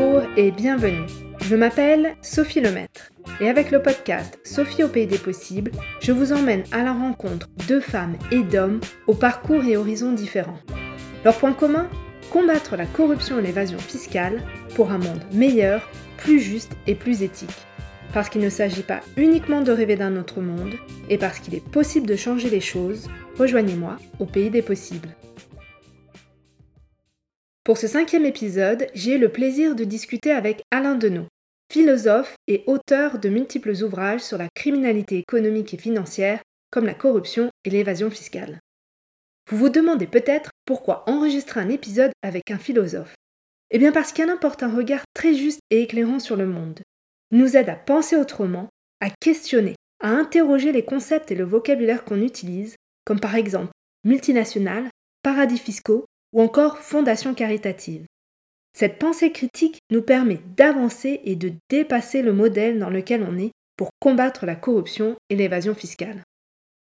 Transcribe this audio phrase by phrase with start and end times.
[0.00, 1.06] Bonjour et bienvenue.
[1.40, 6.32] Je m'appelle Sophie Lemaître et avec le podcast Sophie au pays des possibles, je vous
[6.32, 8.78] emmène à la rencontre de femmes et d'hommes
[9.08, 10.60] aux parcours et horizons différents.
[11.24, 11.88] Leur point commun
[12.30, 14.44] Combattre la corruption et l'évasion fiscale
[14.76, 17.66] pour un monde meilleur, plus juste et plus éthique.
[18.14, 20.74] Parce qu'il ne s'agit pas uniquement de rêver d'un autre monde,
[21.10, 25.08] et parce qu'il est possible de changer les choses, rejoignez-moi au pays des possibles.
[27.68, 31.26] Pour ce cinquième épisode, j'ai eu le plaisir de discuter avec Alain Deneau,
[31.70, 37.50] philosophe et auteur de multiples ouvrages sur la criminalité économique et financière, comme la corruption
[37.66, 38.58] et l'évasion fiscale.
[39.50, 43.14] Vous vous demandez peut-être pourquoi enregistrer un épisode avec un philosophe.
[43.70, 46.80] Eh bien parce qu'Alain porte un regard très juste et éclairant sur le monde,
[47.32, 48.70] nous aide à penser autrement,
[49.02, 53.72] à questionner, à interroger les concepts et le vocabulaire qu'on utilise, comme par exemple
[54.04, 54.88] multinationales,
[55.22, 58.04] paradis fiscaux ou encore fondation caritative.
[58.74, 63.50] Cette pensée critique nous permet d'avancer et de dépasser le modèle dans lequel on est
[63.76, 66.22] pour combattre la corruption et l'évasion fiscale.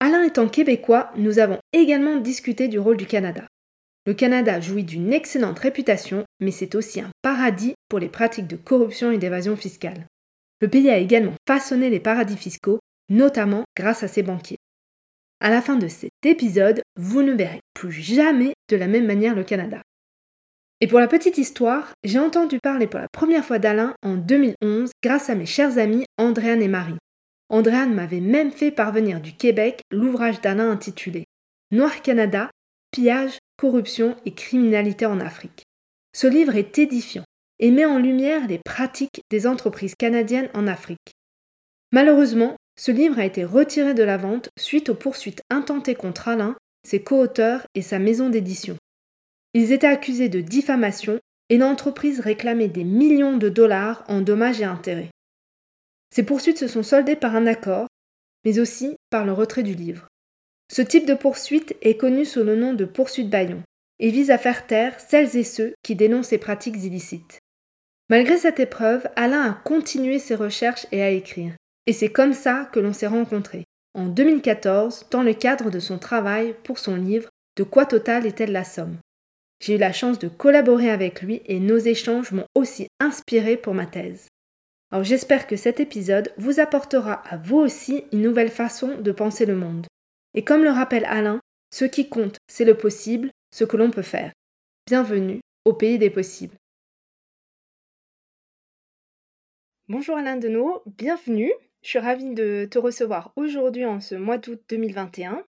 [0.00, 3.46] Alain étant québécois, nous avons également discuté du rôle du Canada.
[4.06, 8.56] Le Canada jouit d'une excellente réputation, mais c'est aussi un paradis pour les pratiques de
[8.56, 10.06] corruption et d'évasion fiscale.
[10.60, 14.58] Le pays a également façonné les paradis fiscaux, notamment grâce à ses banquiers.
[15.40, 19.34] À la fin de cet épisode, vous ne verrez plus jamais de la même manière
[19.34, 19.82] le Canada.
[20.80, 24.90] Et pour la petite histoire, j'ai entendu parler pour la première fois d'Alain en 2011
[25.02, 26.96] grâce à mes chers amis Andréane et Marie.
[27.48, 31.24] Andréane m'avait même fait parvenir du Québec l'ouvrage d'Alain intitulé
[31.70, 32.50] Noir Canada,
[32.90, 35.64] pillage, corruption et criminalité en Afrique.
[36.14, 37.24] Ce livre est édifiant
[37.58, 41.12] et met en lumière les pratiques des entreprises canadiennes en Afrique.
[41.92, 46.56] Malheureusement, ce livre a été retiré de la vente suite aux poursuites intentées contre Alain,
[46.86, 48.76] ses co-auteurs et sa maison d'édition.
[49.54, 51.18] Ils étaient accusés de diffamation
[51.48, 55.10] et l'entreprise réclamait des millions de dollars en dommages et intérêts.
[56.14, 57.88] Ces poursuites se sont soldées par un accord,
[58.44, 60.06] mais aussi par le retrait du livre.
[60.70, 63.62] Ce type de poursuite est connu sous le nom de poursuite Bayon
[63.98, 67.40] et vise à faire taire celles et ceux qui dénoncent ces pratiques illicites.
[68.10, 71.54] Malgré cette épreuve, Alain a continué ses recherches et à écrire.
[71.86, 73.64] Et c'est comme ça que l'on s'est rencontrés,
[73.94, 78.52] en 2014, dans le cadre de son travail pour son livre De quoi total est-elle
[78.52, 78.98] la somme?
[79.60, 83.72] J'ai eu la chance de collaborer avec lui et nos échanges m'ont aussi inspiré pour
[83.72, 84.28] ma thèse.
[84.92, 89.46] Alors j'espère que cet épisode vous apportera à vous aussi une nouvelle façon de penser
[89.46, 89.86] le monde.
[90.34, 91.40] Et comme le rappelle Alain,
[91.72, 94.32] ce qui compte, c'est le possible, ce que l'on peut faire.
[94.86, 96.56] Bienvenue au pays des possibles.
[99.88, 101.52] Bonjour Alain Deneau, bienvenue.
[101.86, 105.44] Je suis ravie de te recevoir aujourd'hui en ce mois d'août 2021.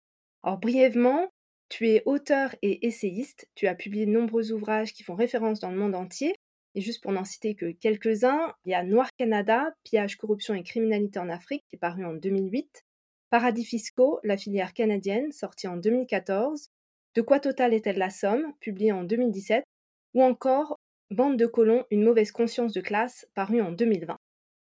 [0.42, 1.28] Alors brièvement,
[1.68, 5.70] tu es auteur et essayiste, tu as publié de nombreux ouvrages qui font référence dans
[5.70, 6.34] le monde entier.
[6.74, 10.62] Et juste pour n'en citer que quelques-uns, il y a Noir Canada, Pillage, corruption et
[10.62, 12.82] criminalité en Afrique, qui est paru en 2008,
[13.28, 16.70] Paradis fiscaux, la filière canadienne, sorti en 2014,
[17.14, 19.64] De quoi Total est-elle la somme, publié en 2017,
[20.14, 20.78] ou encore
[21.10, 24.16] Bande de colons, une mauvaise conscience de classe, paru en 2020.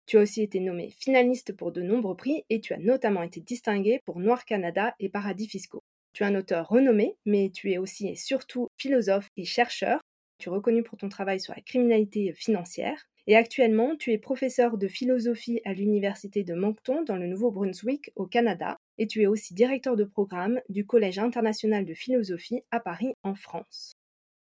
[0.07, 3.41] Tu as aussi été nommé finaliste pour de nombreux prix et tu as notamment été
[3.41, 5.83] distingué pour Noir Canada et Paradis fiscaux.
[6.13, 10.01] Tu es un auteur renommé, mais tu es aussi et surtout philosophe et chercheur.
[10.39, 13.07] Tu es reconnu pour ton travail sur la criminalité financière.
[13.27, 18.27] Et actuellement, tu es professeur de philosophie à l'Université de Moncton dans le Nouveau-Brunswick au
[18.27, 18.77] Canada.
[18.99, 23.35] Et tu es aussi directeur de programme du Collège international de philosophie à Paris en
[23.35, 23.95] France.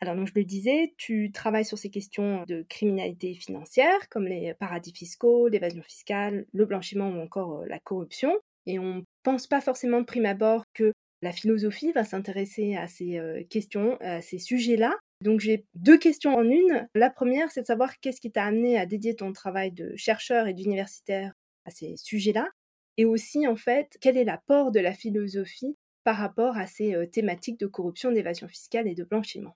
[0.00, 4.54] Alors, donc, je le disais, tu travailles sur ces questions de criminalité financière, comme les
[4.54, 8.38] paradis fiscaux, l'évasion fiscale, le blanchiment ou encore euh, la corruption.
[8.66, 12.88] Et on ne pense pas forcément de prime abord que la philosophie va s'intéresser à
[12.88, 14.96] ces euh, questions, à ces sujets-là.
[15.22, 16.88] Donc j'ai deux questions en une.
[16.94, 20.46] La première, c'est de savoir qu'est-ce qui t'a amené à dédier ton travail de chercheur
[20.46, 21.34] et d'universitaire
[21.66, 22.48] à ces sujets-là.
[22.96, 27.06] Et aussi, en fait, quel est l'apport de la philosophie par rapport à ces euh,
[27.06, 29.54] thématiques de corruption, d'évasion fiscale et de blanchiment?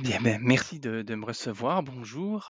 [0.00, 1.82] Ben, merci de, me recevoir.
[1.82, 2.48] Bonjour.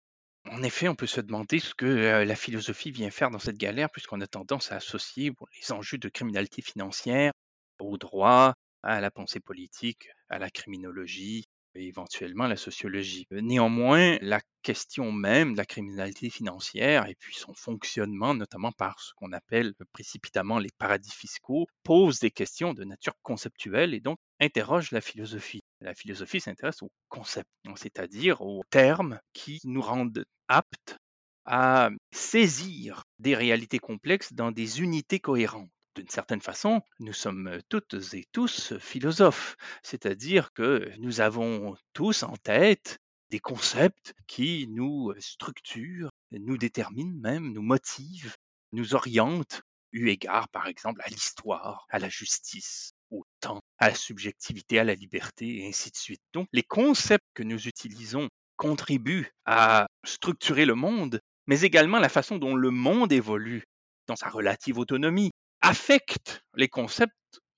[0.49, 3.57] En effet, on peut se demander ce que euh, la philosophie vient faire dans cette
[3.57, 7.31] galère, puisqu'on a tendance à associer les enjeux de criminalité financière
[7.79, 11.45] au droit, à la pensée politique, à la criminologie,
[11.75, 13.25] et éventuellement la sociologie.
[13.31, 18.99] Euh, néanmoins, la question même de la criminalité financière et puis son fonctionnement, notamment par
[18.99, 24.17] ce qu'on appelle précipitamment les paradis fiscaux, pose des questions de nature conceptuelle et donc
[24.41, 25.58] interroge la philosophie.
[25.81, 30.97] La philosophie s'intéresse aux concepts, c'est-à-dire aux termes qui nous rendent aptes
[31.45, 35.71] à saisir des réalités complexes dans des unités cohérentes.
[35.95, 42.35] D'une certaine façon, nous sommes toutes et tous philosophes, c'est-à-dire que nous avons tous en
[42.37, 42.99] tête
[43.29, 48.35] des concepts qui nous structurent, nous déterminent même, nous motivent,
[48.71, 49.61] nous orientent,
[49.91, 54.83] eu égard par exemple à l'histoire, à la justice, au temps, à la subjectivité, à
[54.83, 56.21] la liberté, et ainsi de suite.
[56.33, 62.37] Donc les concepts que nous utilisons contribuent à structurer le monde, mais également la façon
[62.37, 63.63] dont le monde évolue
[64.07, 65.31] dans sa relative autonomie,
[65.61, 67.13] affectent les concepts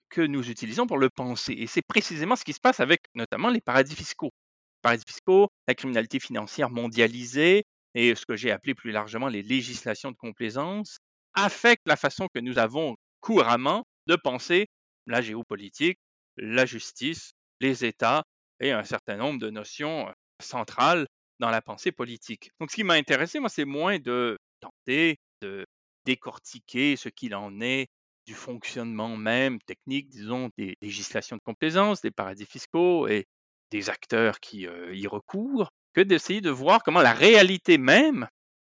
[0.10, 1.54] que nous utilisons pour le penser.
[1.54, 4.32] Et c'est précisément ce qui se passe avec notamment les paradis fiscaux.
[4.32, 7.64] Les paradis fiscaux, la criminalité financière mondialisée
[7.96, 11.00] et ce que j'ai appelé plus largement les législations de complaisance
[11.34, 14.68] affectent la façon que nous avons couramment de penser
[15.08, 15.98] la géopolitique,
[16.42, 18.24] la justice, les États
[18.60, 20.12] et un certain nombre de notions euh,
[20.42, 21.08] centrales
[21.40, 22.52] dans la pensée politique.
[22.60, 25.66] Donc ce qui m'a intéressé, moi, c'est moins de tenter de
[26.06, 27.88] décortiquer ce qu'il en est
[28.26, 33.26] du fonctionnement même technique, disons, des législations de complaisance, des paradis fiscaux et
[33.72, 38.28] des acteurs qui euh, y recourent, que d'essayer de voir comment la réalité même,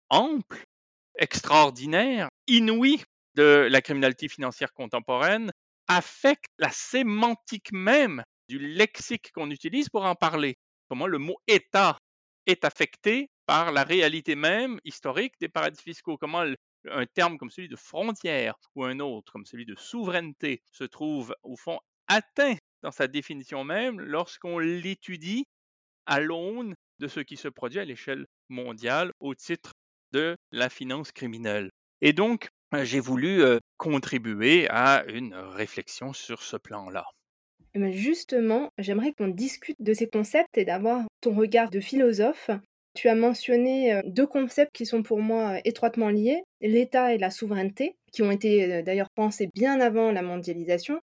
[0.09, 0.63] ample,
[1.15, 3.03] extraordinaire, inouïe
[3.35, 5.51] de la criminalité financière contemporaine,
[5.89, 10.55] affecte la sémantique même du lexique qu'on utilise pour en parler.
[10.87, 11.97] Comment le mot État
[12.45, 16.17] est affecté par la réalité même historique des paradis fiscaux.
[16.17, 16.45] Comment
[16.89, 21.35] un terme comme celui de frontière ou un autre comme celui de souveraineté se trouve
[21.43, 25.45] au fond atteint dans sa définition même lorsqu'on l'étudie
[26.05, 29.73] à l'aune de ce qui se produit à l'échelle mondiale au titre
[30.11, 31.69] de la finance criminelle.
[32.01, 32.49] Et donc,
[32.83, 37.05] j'ai voulu euh, contribuer à une réflexion sur ce plan-là.
[37.75, 42.49] Eh ben, justement, j'aimerais qu'on discute de ces concepts et d'avoir ton regard de philosophe
[42.99, 47.17] tu as mentionné euh, deux concepts qui sont pour moi euh, étroitement liés, l'État et
[47.17, 50.99] la souveraineté, qui ont été euh, d'ailleurs pensés bien avant la mondialisation.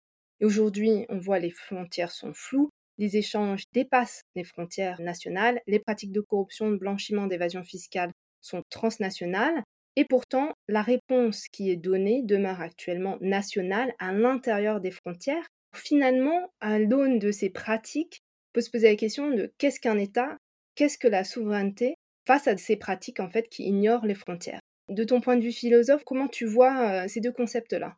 [0.40, 5.78] Et aujourd'hui, on voit les frontières sont floues, les échanges dépassent les frontières nationales, les
[5.78, 9.62] pratiques de corruption, de blanchiment, d'évasion fiscale sont transnationales.
[9.96, 15.46] Et pourtant, la réponse qui est donnée demeure actuellement nationale à l'intérieur des frontières.
[15.74, 19.98] Finalement, à l'aune de ces pratiques, on peut se poser la question de qu'est-ce qu'un
[19.98, 20.36] État
[20.80, 21.94] qu'est-ce que la souveraineté
[22.26, 24.60] face à ces pratiques en fait qui ignorent les frontières?
[24.88, 27.96] De ton point de vue philosophe, comment tu vois euh, ces deux concepts-là?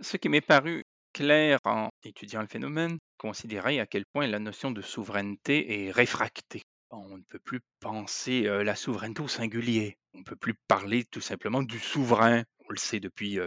[0.00, 0.82] Ce qui m'est paru
[1.14, 6.62] clair en étudiant le phénomène, considérer à quel point la notion de souveraineté est réfractée.
[6.90, 9.98] On ne peut plus penser la souveraineté au singulier.
[10.14, 13.38] On ne peut plus parler tout simplement du souverain on le sait depuis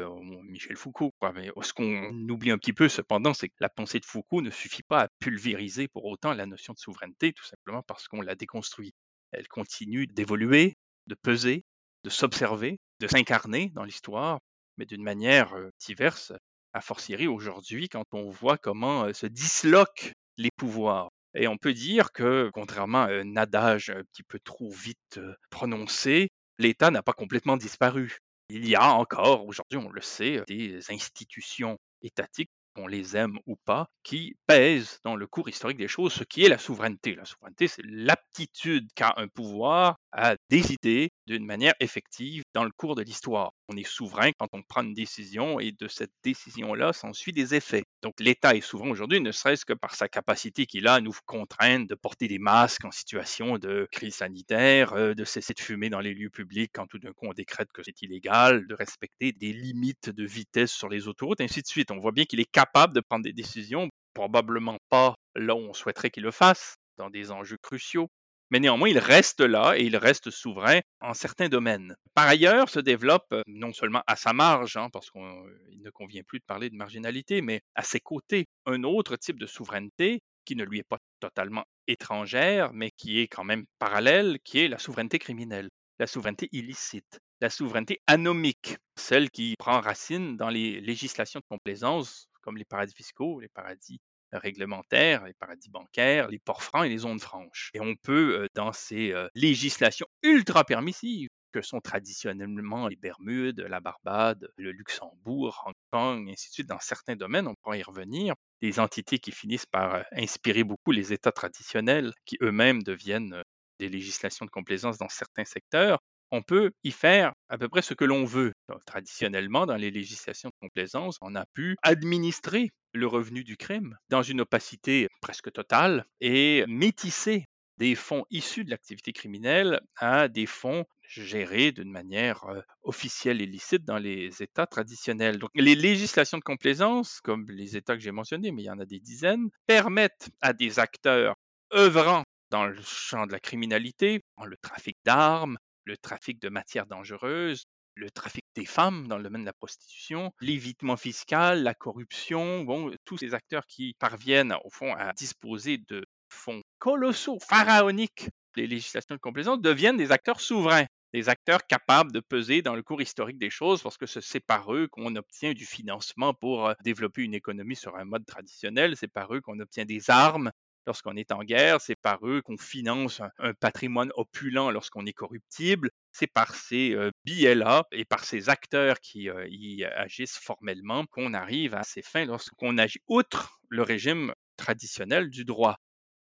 [0.44, 1.13] Michel Foucault.
[1.34, 4.50] Mais ce qu'on oublie un petit peu, cependant, c'est que la pensée de Foucault ne
[4.50, 8.36] suffit pas à pulvériser pour autant la notion de souveraineté, tout simplement parce qu'on l'a
[8.36, 8.94] déconstruit.
[9.31, 10.75] Elle continue d'évoluer,
[11.07, 11.63] de peser,
[12.04, 14.39] de s'observer, de s'incarner dans l'histoire,
[14.78, 16.34] mais d'une manière diverse,
[16.74, 21.10] a fortiori aujourd'hui, quand on voit comment se disloquent les pouvoirs.
[21.35, 25.19] Et on peut dire que, contrairement à un adage un petit peu trop vite
[25.50, 28.18] prononcé, l'État n'a pas complètement disparu.
[28.50, 33.56] Il y a encore, aujourd'hui on le sait, des institutions étatiques qu'on les aime ou
[33.65, 37.15] pas, qui pèsent dans le cours historique des choses, ce qui est la souveraineté.
[37.15, 42.95] La souveraineté, c'est l'aptitude qu'a un pouvoir à décider d'une manière effective dans le cours
[42.95, 43.51] de l'histoire.
[43.69, 47.83] On est souverain quand on prend une décision et de cette décision-là s'ensuit des effets.
[48.01, 51.15] Donc l'État est souverain aujourd'hui, ne serait-ce que par sa capacité qu'il a à nous
[51.25, 55.89] contraindre de porter des masques en situation de crise sanitaire, euh, de cesser de fumer
[55.89, 59.31] dans les lieux publics quand tout d'un coup on décrète que c'est illégal, de respecter
[59.31, 61.91] des limites de vitesse sur les autoroutes, ainsi de suite.
[61.91, 65.74] On voit bien qu'il est capable de prendre des décisions, probablement pas là où on
[65.74, 68.10] souhaiterait qu'il le fasse, dans des enjeux cruciaux,
[68.53, 71.95] mais néanmoins, il reste là et il reste souverain en certains domaines.
[72.13, 76.22] Par ailleurs, se développe euh, non seulement à sa marge, hein, parce qu'il ne convient
[76.22, 80.55] plus de parler de marginalité, mais à ses côtés, un autre type de souveraineté qui
[80.55, 84.77] ne lui est pas totalement étrangère, mais qui est quand même parallèle, qui est la
[84.77, 91.39] souveraineté criminelle, la souveraineté illicite, la souveraineté anomique, celle qui prend racine dans les législations
[91.39, 94.00] de complaisance, comme les paradis fiscaux, les paradis
[94.40, 97.72] réglementaires, les paradis bancaires, les ports francs et les zones franches.
[97.74, 103.62] Et on peut, euh, dans ces euh, législations ultra permissives, que sont traditionnellement les Bermudes,
[103.70, 107.78] la Barbade, le Luxembourg, Hong Kong, et ainsi de suite, dans certains domaines, on pourra
[107.78, 112.84] y revenir, des entités qui finissent par euh, inspirer beaucoup les États traditionnels, qui eux-mêmes
[112.84, 113.42] deviennent
[113.80, 116.00] des législations de complaisance dans certains secteurs,
[116.34, 118.54] on peut y faire à peu près ce que l'on veut.
[118.88, 124.24] traditionnellement, dans les législations de complaisance, on a pu administrer le revenu du crime dans
[124.24, 127.46] une opacité presque totale et métisser
[127.78, 133.46] des fonds issus de l'activité criminelle à des fonds gérés d'une manière euh, officielle et
[133.46, 135.38] licite dans les États traditionnels.
[135.38, 138.80] Donc, les législations de complaisance, comme les États que j'ai mentionnés, mais il y en
[138.80, 141.36] a des dizaines, permettent à des acteurs
[141.75, 147.66] œuvrant dans le champ de la criminalité, le trafic d'armes, le trafic de matières dangereuses,
[147.96, 152.92] le trafic des femmes dans le domaine de la prostitution, l'évitement fiscal, la corruption, bon,
[153.06, 159.16] tous ces acteurs qui parviennent au fond à disposer de fonds colossaux, pharaoniques, les législations
[159.16, 163.38] de complaisance deviennent des acteurs souverains des acteurs capables de peser dans le cours historique
[163.38, 167.36] des choses parce que c'est par eux qu'on obtient du financement pour euh, développer une
[167.36, 170.52] économie sur un mode traditionnel, c'est par eux qu'on obtient des armes
[170.86, 175.90] lorsqu'on est en guerre, c'est par eux qu'on finance un, patrimoine opulent lorsqu'on est corruptible,
[176.12, 181.34] c'est par ces euh, billets-là et par ces acteurs qui euh, y agissent formellement qu'on
[181.34, 185.78] arrive à ces fins lorsqu'on agit outre le régime traditionnel du droit.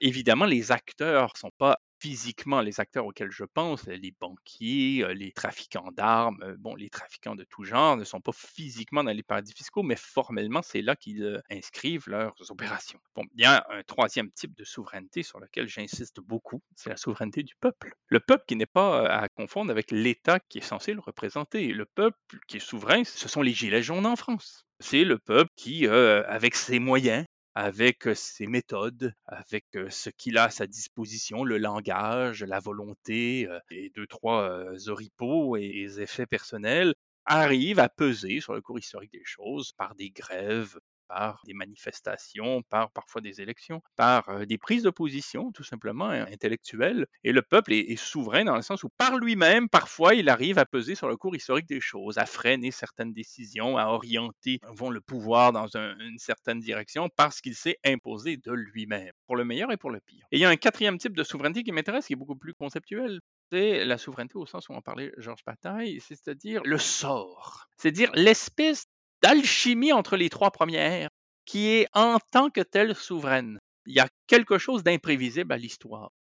[0.00, 5.15] Évidemment, les acteurs ne sont pas physiquement les acteurs auxquels je pense, les banquiers, euh,
[5.15, 9.12] les trafiquants d'armes, euh, bon, les trafiquants de tout genre ne sont pas physiquement dans
[9.12, 13.00] les paradis fiscaux, mais formellement, c'est là qu'ils euh, inscrivent leurs opérations.
[13.15, 16.97] Bon, il y a un troisième type de souveraineté sur lequel j'insiste beaucoup, c'est la
[16.97, 17.95] souveraineté du peuple.
[18.09, 21.69] Le peuple qui n'est pas à confondre avec l'État qui est censé le représenter.
[21.73, 24.65] Le peuple qui est souverain, ce sont les gilets jaunes en France.
[24.81, 27.25] C'est le peuple qui, avec ses moyens,
[27.56, 33.90] avec ses méthodes, avec ce qu'il a à sa disposition, le langage, la volonté et
[33.96, 36.94] deux, trois oripeaux et les effets personnels,
[37.25, 42.62] arrive à peser sur le cours historique des choses par des grèves, par des manifestations,
[42.68, 47.06] par parfois des élections, par des prises de position tout simplement intellectuelles.
[47.25, 50.66] Et le peuple est, souverain dans le sens où par lui-même, parfois, il arrive à
[50.66, 55.00] peser sur le cours historique des choses, à freiner certaines décisions, à orienter vont le
[55.00, 59.76] pouvoir dans une certaine direction parce qu'il s'est imposé de lui-même, pour le meilleur et
[59.76, 60.25] pour le pire.
[60.32, 62.54] Et il y a un quatrième type de souveraineté qui m'intéresse, qui est beaucoup plus
[62.54, 63.20] conceptuel,
[63.52, 68.86] c'est la souveraineté au sens où en parlait Georges Bataille, c'est-à-dire le sort, c'est-à-dire l'espèce
[69.26, 71.09] d'alchimie entre les trois premières
[71.47, 73.59] qui est en tant que telle souveraine.
[73.85, 76.12] Il y a quelque chose d'imprévisible à l'histoire.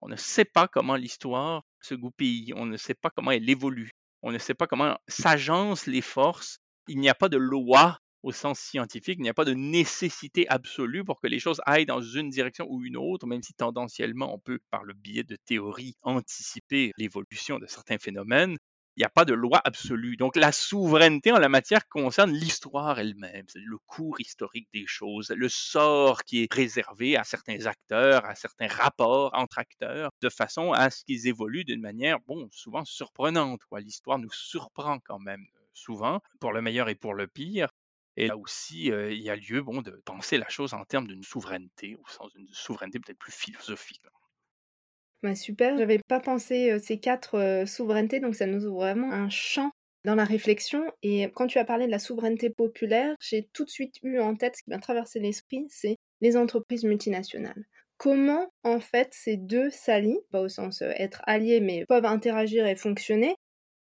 [0.00, 3.92] On ne sait pas comment l'histoire se goupille, on ne sait pas comment elle évolue,
[4.22, 6.58] on ne sait pas comment s'agencent les forces.
[6.88, 10.48] Il n'y a pas de loi au sens scientifique, il n'y a pas de nécessité
[10.48, 14.34] absolue pour que les choses aillent dans une direction ou une autre, même si tendanciellement
[14.34, 18.56] on peut, par le biais de théories, anticiper l'évolution de certains phénomènes
[18.98, 20.16] il n'y a pas de loi absolue.
[20.16, 25.48] Donc la souveraineté en la matière concerne l'histoire elle-même, le cours historique des choses, le
[25.48, 30.90] sort qui est réservé à certains acteurs, à certains rapports entre acteurs, de façon à
[30.90, 33.60] ce qu'ils évoluent d'une manière, bon, souvent surprenante.
[33.76, 37.68] L'histoire nous surprend quand même euh, souvent, pour le meilleur et pour le pire.
[38.16, 41.06] Et là aussi, euh, il y a lieu bon, de penser la chose en termes
[41.06, 44.02] d'une souveraineté, au sens d'une souveraineté peut-être plus philosophique.
[45.22, 49.70] Bah, super, j'avais pas pensé ces quatre souverainetés, donc ça nous ouvre vraiment un champ
[50.04, 50.84] dans la réflexion.
[51.02, 54.36] Et quand tu as parlé de la souveraineté populaire, j'ai tout de suite eu en
[54.36, 57.64] tête ce qui m'a traversé l'esprit, c'est les entreprises multinationales.
[57.96, 62.76] Comment en fait ces deux s'allient, pas au sens être alliés, mais peuvent interagir et
[62.76, 63.34] fonctionner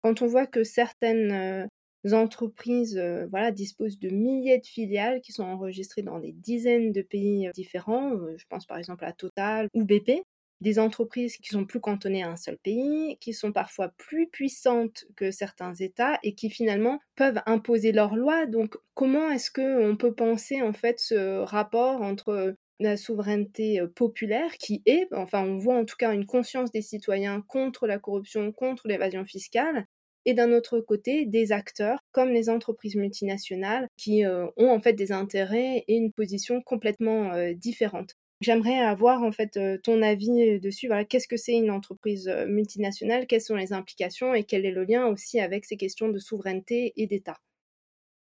[0.02, 1.68] quand on voit que certaines
[2.12, 2.98] entreprises
[3.30, 8.16] voilà, disposent de milliers de filiales qui sont enregistrées dans des dizaines de pays différents.
[8.36, 10.22] Je pense par exemple à Total ou BP
[10.62, 15.04] des entreprises qui sont plus cantonnées à un seul pays, qui sont parfois plus puissantes
[15.16, 18.46] que certains États et qui finalement peuvent imposer leurs lois.
[18.46, 24.56] Donc comment est-ce qu'on peut penser en fait ce rapport entre la souveraineté euh, populaire
[24.58, 28.52] qui est, enfin on voit en tout cas une conscience des citoyens contre la corruption,
[28.52, 29.86] contre l'évasion fiscale,
[30.24, 34.92] et d'un autre côté des acteurs comme les entreprises multinationales qui euh, ont en fait
[34.94, 38.14] des intérêts et une position complètement euh, différente?
[38.42, 40.88] J'aimerais avoir en fait ton avis dessus.
[40.88, 43.26] Voilà, qu'est-ce que c'est une entreprise multinationale?
[43.26, 46.92] Quelles sont les implications et quel est le lien aussi avec ces questions de souveraineté
[46.96, 47.38] et d'État?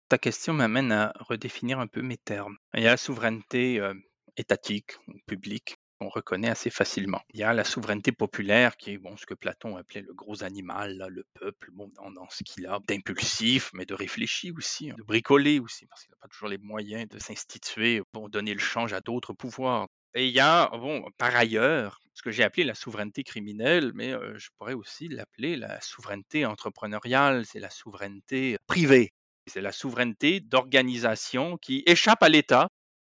[0.08, 2.56] Ta question m'amène à redéfinir un peu mes termes.
[2.74, 3.80] Il y a la souveraineté
[4.36, 7.20] étatique ou publique qu'on reconnaît assez facilement.
[7.32, 10.42] Il y a la souveraineté populaire qui est bon, ce que Platon appelait le gros
[10.42, 15.02] animal, le peuple, bon, dans, ce qu'il a d'impulsif, mais de réfléchi aussi, hein, de
[15.02, 18.92] bricoler aussi, parce qu'il n'a pas toujours les moyens de s'instituer pour donner le change
[18.92, 19.88] à d'autres pouvoirs.
[20.14, 24.12] Et il y a, bon, par ailleurs, ce que j'ai appelé la souveraineté criminelle, mais
[24.36, 29.12] je pourrais aussi l'appeler la souveraineté entrepreneuriale, c'est la souveraineté privée.
[29.46, 32.68] C'est la souveraineté d'organisation qui échappe à l'État,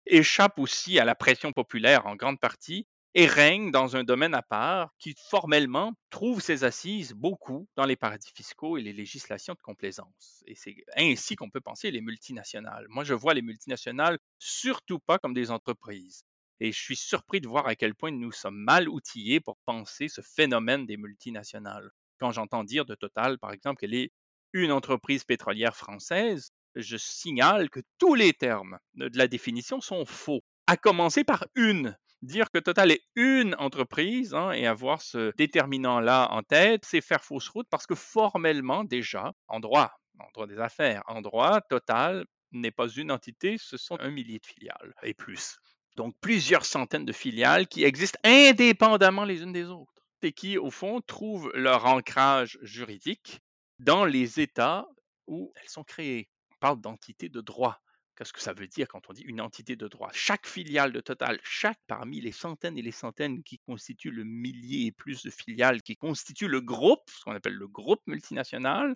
[0.05, 4.41] échappe aussi à la pression populaire en grande partie, et règne dans un domaine à
[4.41, 9.59] part qui formellement trouve ses assises beaucoup dans les paradis fiscaux et les législations de
[9.61, 10.43] complaisance.
[10.47, 12.85] Et c'est ainsi qu'on peut penser les multinationales.
[12.87, 16.23] Moi, je vois les multinationales surtout pas comme des entreprises.
[16.63, 20.07] Et je suis surpris de voir à quel point nous sommes mal outillés pour penser
[20.07, 21.89] ce phénomène des multinationales.
[22.19, 24.11] Quand j'entends dire de Total, par exemple, qu'elle est
[24.53, 30.43] une entreprise pétrolière française, je signale que tous les termes de la définition sont faux,
[30.67, 31.97] à commencer par une.
[32.21, 37.23] dire que Total est une entreprise hein, et avoir ce déterminant-là en tête, c'est faire
[37.23, 42.23] fausse route parce que formellement, déjà, en droit, en droit des affaires, en droit, Total
[42.51, 45.57] n'est pas une entité, ce sont un millier de filiales et plus.
[45.97, 50.69] Donc plusieurs centaines de filiales qui existent indépendamment les unes des autres et qui, au
[50.69, 53.41] fond, trouvent leur ancrage juridique
[53.79, 54.87] dans les États
[55.27, 56.29] où elles sont créées.
[56.51, 57.81] On parle d'entité de droit.
[58.15, 60.11] Qu'est-ce que ça veut dire quand on dit une entité de droit?
[60.13, 64.87] Chaque filiale de Total, chaque parmi les centaines et les centaines qui constituent le millier
[64.87, 68.95] et plus de filiales qui constituent le groupe, ce qu'on appelle le groupe multinational,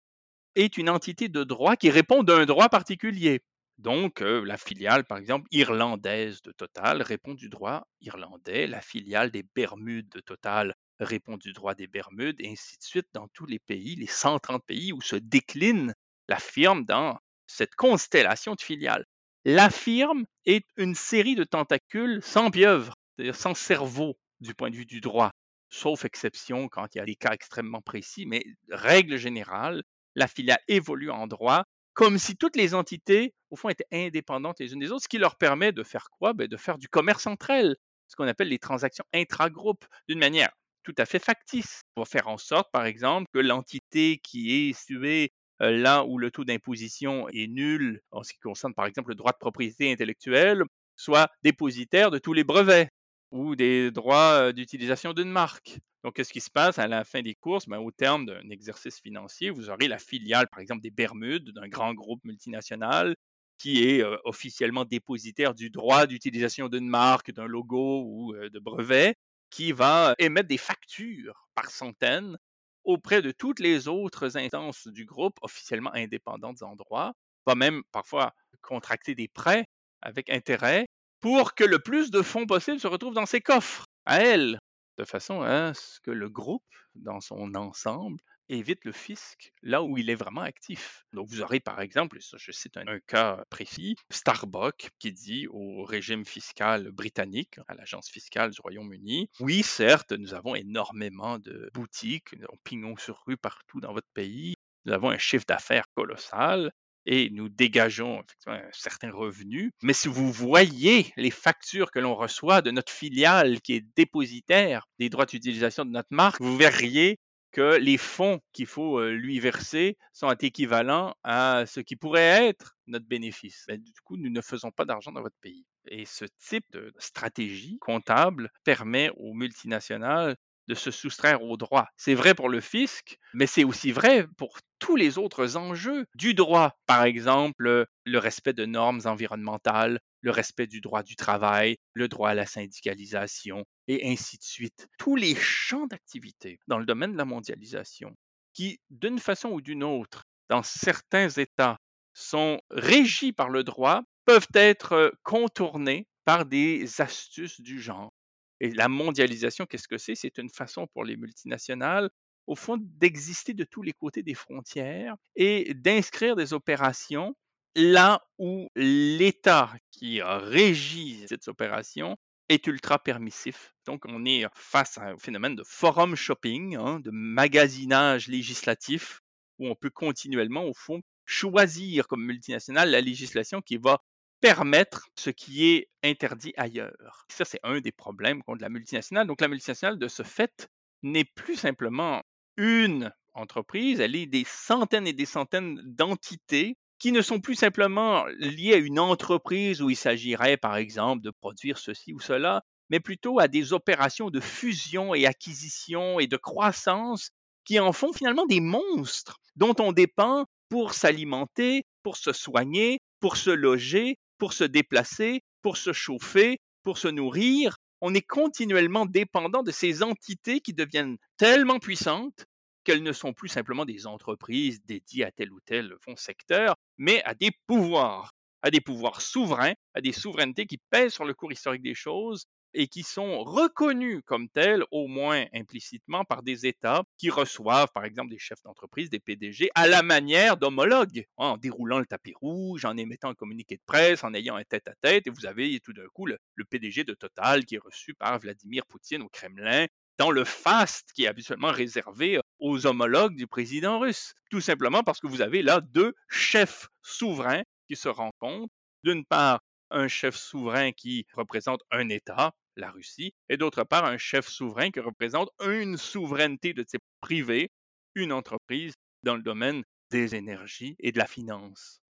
[0.55, 3.41] est une entité de droit qui répond d'un droit particulier.
[3.77, 9.43] Donc, la filiale, par exemple, irlandaise de Total répond du droit irlandais, la filiale des
[9.43, 13.59] Bermudes de Total répond du droit des Bermudes, et ainsi de suite dans tous les
[13.59, 15.93] pays, les 130 pays où se décline
[16.29, 19.05] la firme dans cette constellation de filiales.
[19.43, 24.75] La firme est une série de tentacules sans pieuvre, c'est-à-dire sans cerveau du point de
[24.75, 25.31] vue du droit,
[25.69, 29.83] sauf exception quand il y a des cas extrêmement précis, mais règle générale,
[30.15, 31.65] la filiale évolue en droit
[31.95, 35.17] comme si toutes les entités, au fond, étaient indépendantes les unes des autres, ce qui
[35.17, 36.33] leur permet de faire quoi?
[36.33, 37.75] Ben, De faire du commerce entre elles,
[38.07, 40.51] ce qu'on appelle les transactions intra-groupes, d'une manière
[40.83, 45.31] tout à fait factice, pour faire en sorte, par exemple, que l'entité qui est située
[45.61, 49.15] euh, là où le taux d'imposition est nul, en ce qui concerne, par exemple, le
[49.15, 50.63] droit de propriété intellectuelle,
[50.97, 52.89] soit dépositaire de tous les brevets
[53.35, 55.77] ou des droits d'utilisation d'une marque.
[56.03, 57.67] Donc, qu'est-ce qui se passe à la fin des courses?
[57.67, 61.67] Ben, au terme d'un exercice financier, vous aurez la filiale, par exemple, des Bermudes, d'un
[61.67, 63.15] grand groupe multinational,
[63.57, 69.15] qui est officiellement dépositaire du droit d'utilisation d'une marque, d'un logo ou de brevet,
[69.49, 72.37] qui va émettre des factures par centaines
[72.85, 77.13] auprès de toutes les autres instances du groupe officiellement indépendantes en droit,
[77.45, 79.65] va même parfois contracter des prêts
[80.01, 80.84] avec intérêt
[81.25, 84.59] pour que le plus de fonds possible se retrouvent dans ses coffres, à elle
[84.99, 86.61] de façon à ce que le groupe,
[86.93, 91.03] dans son ensemble, évite le fisc là où il est vraiment actif.
[91.13, 96.25] Donc, vous aurez par exemple, je cite un, cas précis, Starbucks qui dit au régime
[96.25, 102.43] fiscal britannique, à l'agence fiscale du Royaume-Uni, oui, certes, nous avons énormément de boutiques, nous
[102.43, 104.53] avons pignon sur rue partout dans votre pays,
[104.85, 106.71] nous avons un chiffre d'affaires colossal,
[107.05, 109.71] et nous dégageons effectivement un certain revenu.
[109.83, 114.87] Mais si vous voyez les factures que l'on reçoit de notre filiale qui est dépositaire
[114.99, 117.19] des droits d'utilisation de notre marque, vous verriez
[117.55, 122.75] que les fonds qu'il faut euh, lui verser sont équivalents à ce qui pourrait être
[122.87, 123.63] notre bénéfice.
[123.69, 125.65] Mais du coup, nous ne faisons pas d'argent dans votre pays.
[125.87, 130.35] Et ce type de stratégie comptable permet aux multinationales
[130.67, 131.87] de se soustraire aux droits.
[131.97, 136.33] C'est vrai pour le fisc, mais c'est aussi vrai pour tous les autres enjeux du
[136.33, 136.73] droit.
[136.85, 142.29] Par exemple, le respect de normes environnementales, le respect du droit du travail, le droit
[142.31, 144.87] à la syndicalisation, et ainsi de suite.
[144.97, 148.15] Tous les champs d'activité dans le domaine de la mondialisation
[148.53, 151.77] qui, d'une façon ou d'une autre, dans certains États,
[152.13, 158.11] sont régis par le droit, peuvent être contournés par des astuces du genre.
[158.59, 160.15] Et la mondialisation, qu'est-ce que c'est?
[160.15, 162.09] C'est une façon pour les multinationales,
[162.47, 167.35] au fond, d'exister de tous les côtés des frontières et d'inscrire des opérations
[167.75, 173.73] là où l'État qui régit cette opération est ultra permissif.
[173.85, 179.21] Donc, on est face à un phénomène de forum shopping, hein, de magasinage législatif,
[179.59, 184.01] où on peut continuellement, au fond, choisir comme multinationale la législation qui va
[184.41, 187.25] permettre ce qui est interdit ailleurs.
[187.29, 189.27] Ça, c'est un des problèmes contre la multinationale.
[189.27, 190.69] Donc, la multinationale, de ce fait,
[191.03, 192.21] n'est plus simplement
[192.57, 198.25] une entreprise, elle est des centaines et des centaines d'entités qui ne sont plus simplement
[198.39, 202.99] liées à une entreprise où il s'agirait, par exemple, de produire ceci ou cela, mais
[202.99, 207.31] plutôt à des opérations de fusion et acquisition et de croissance
[207.65, 213.37] qui en font finalement des monstres dont on dépend pour s'alimenter, pour se soigner, pour
[213.37, 217.77] se loger, pour se déplacer, pour se chauffer, pour se nourrir.
[218.01, 222.45] On est continuellement dépendant de ces entités qui deviennent tellement puissantes
[222.83, 227.23] qu'elles ne sont plus simplement des entreprises dédiées à tel ou tel fond secteur, mais
[227.23, 231.51] à des pouvoirs, à des pouvoirs souverains, à des souverainetés qui pèsent sur le cours
[231.51, 232.45] historique des choses
[232.75, 238.05] et qui sont reconnus comme tels, au moins implicitement, par des États qui reçoivent, par
[238.05, 242.33] exemple, des chefs d'entreprise, des PDG, à la manière d'homologues, hein, en déroulant le tapis
[242.35, 245.93] rouge, en émettant un communiqué de presse, en ayant un tête-à-tête, et vous avez tout
[245.93, 249.87] d'un coup le, le PDG de Total qui est reçu par Vladimir Poutine au Kremlin,
[250.17, 254.33] dans le faste qui est habituellement réservé aux homologues du président russe.
[254.49, 258.73] Tout simplement parce que vous avez là deux chefs souverains qui se rencontrent.
[259.03, 259.59] D'une part,
[259.91, 264.91] un chef souverain qui représente un État, la Russie, et d'autre part un chef souverain
[264.91, 267.69] qui représente une souveraineté de type privé,
[268.15, 272.01] une entreprise dans le domaine des énergies et de la finance.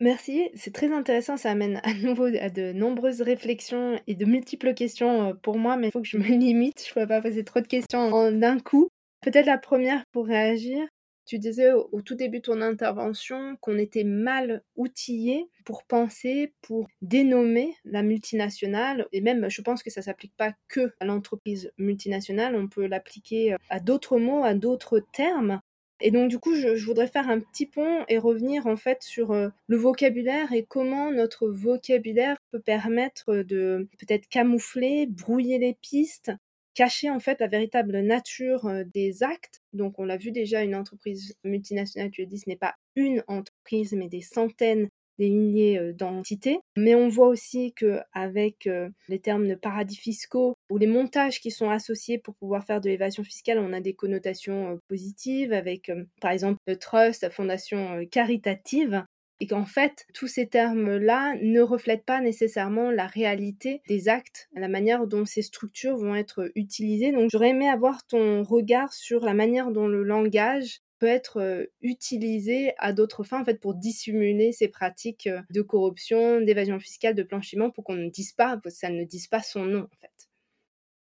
[0.00, 4.74] Merci, c'est très intéressant, ça amène à nouveau à de nombreuses réflexions et de multiples
[4.74, 7.22] questions euh, pour moi, mais il faut que je me limite, je ne peux pas
[7.22, 8.88] poser trop de questions en d'un coup.
[9.22, 10.86] Peut-être la première pour réagir,
[11.26, 16.88] tu disais au, tout début de ton intervention qu'on était mal outillé pour penser, pour
[17.02, 19.06] dénommer la multinationale.
[19.12, 23.56] Et même, je pense que ça s'applique pas que à l'entreprise multinationale, on peut l'appliquer
[23.70, 25.60] à d'autres mots, à d'autres termes.
[26.00, 29.30] Et donc du coup, je, voudrais faire un petit pont et revenir en fait sur
[29.32, 36.32] euh, le vocabulaire et comment notre vocabulaire peut permettre de peut-être camoufler, brouiller les pistes,
[36.74, 39.62] cacher en fait la véritable nature des actes.
[39.72, 43.22] Donc on l'a vu déjà, une entreprise multinationale, tu as dit, ce n'est pas une
[43.28, 46.58] entreprise, mais des centaines, des milliers d'entités.
[46.76, 48.68] Mais on voit aussi que avec
[49.08, 52.88] les termes de paradis fiscaux ou les montages qui sont associés pour pouvoir faire de
[52.88, 59.04] l'évasion fiscale, on a des connotations positives avec par exemple le trust, la fondation caritative
[59.40, 64.68] et qu'en fait, tous ces termes-là ne reflètent pas nécessairement la réalité des actes, la
[64.68, 67.12] manière dont ces structures vont être utilisées.
[67.12, 71.66] Donc j'aurais aimé avoir ton regard sur la manière dont le langage peut être euh,
[71.82, 77.14] utilisé à d'autres fins en fait pour dissimuler ces pratiques euh, de corruption, d'évasion fiscale,
[77.14, 80.28] de blanchiment pour qu'on ne dise pas, ça ne dise pas son nom en fait.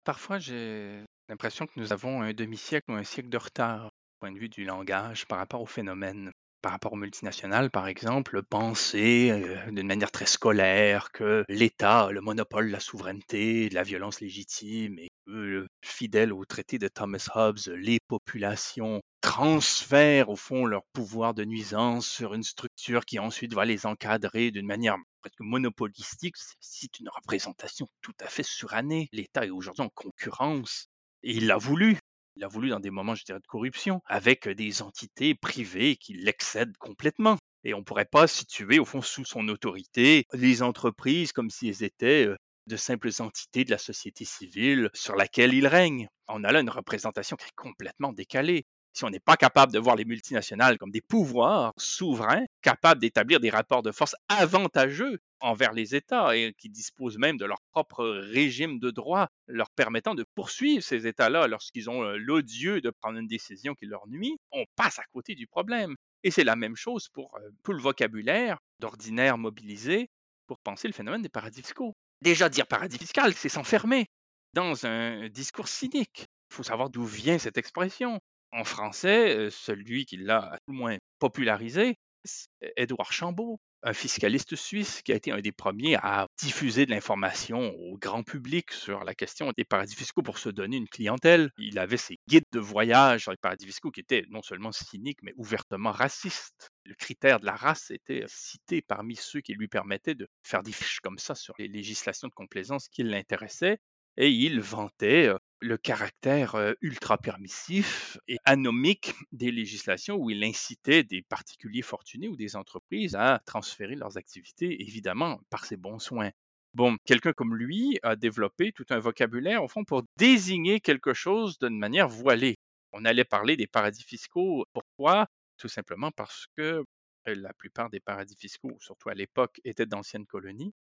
[0.04, 4.38] Parfois, j'ai l'impression que nous avons un demi-siècle ou un siècle de retard point de
[4.38, 6.30] vue du langage par rapport au phénomène
[6.64, 12.10] par rapport aux multinationales, par exemple, penser euh, d'une manière très scolaire que l'État a
[12.10, 16.88] le monopole de la souveraineté, de la violence légitime et que, fidèle au traité de
[16.88, 23.18] Thomas Hobbes, les populations transfèrent au fond leur pouvoir de nuisance sur une structure qui
[23.18, 26.36] ensuite va les encadrer d'une manière presque monopolistique.
[26.60, 29.10] C'est une représentation tout à fait surannée.
[29.12, 30.86] L'État est aujourd'hui en concurrence
[31.22, 31.98] et il l'a voulu
[32.36, 36.14] il a voulu dans des moments, je dirais, de corruption, avec des entités privées qui
[36.14, 37.38] l'excèdent complètement.
[37.64, 41.68] Et on ne pourrait pas situer, au fond, sous son autorité, les entreprises comme si
[41.68, 42.28] elles étaient
[42.66, 46.08] de simples entités de la société civile sur laquelle il règne.
[46.28, 49.78] On a là une représentation qui est complètement décalée si on n'est pas capable de
[49.78, 55.74] voir les multinationales comme des pouvoirs souverains, capables d'établir des rapports de force avantageux envers
[55.74, 60.24] les États et qui disposent même de leur propre régime de droit, leur permettant de
[60.34, 64.98] poursuivre ces États-là lorsqu'ils ont l'odieux de prendre une décision qui leur nuit, on passe
[64.98, 65.94] à côté du problème.
[66.22, 70.08] Et c'est la même chose pour tout le vocabulaire d'ordinaire mobilisé
[70.46, 71.94] pour penser le phénomène des paradis fiscaux.
[72.22, 74.06] Déjà dire paradis fiscal, c'est s'enfermer
[74.54, 76.24] dans un discours cynique.
[76.50, 78.20] Il faut savoir d'où vient cette expression
[78.52, 85.02] en français, celui qui l'a tout le moins popularisé, c'est Édouard Chambaud, un fiscaliste suisse
[85.02, 89.14] qui a été un des premiers à diffuser de l'information au grand public sur la
[89.14, 91.50] question des paradis fiscaux pour se donner une clientèle.
[91.58, 95.22] Il avait ses guides de voyage sur les paradis fiscaux qui étaient non seulement cyniques,
[95.22, 96.70] mais ouvertement racistes.
[96.84, 100.72] Le critère de la race était cité parmi ceux qui lui permettaient de faire des
[100.72, 103.78] fiches comme ça sur les législations de complaisance qui l'intéressaient.
[104.16, 105.30] Et il vantait
[105.64, 112.36] le caractère ultra permissif et anomique des législations où il incitait des particuliers fortunés ou
[112.36, 116.30] des entreprises à transférer leurs activités, évidemment, par ses bons soins.
[116.74, 121.58] Bon, quelqu'un comme lui a développé tout un vocabulaire, au fond, pour désigner quelque chose
[121.58, 122.56] d'une manière voilée.
[122.92, 124.66] On allait parler des paradis fiscaux.
[124.74, 125.28] Pourquoi?
[125.56, 126.84] Tout simplement parce que
[127.24, 130.74] la plupart des paradis fiscaux, surtout à l'époque, étaient d'anciennes colonies.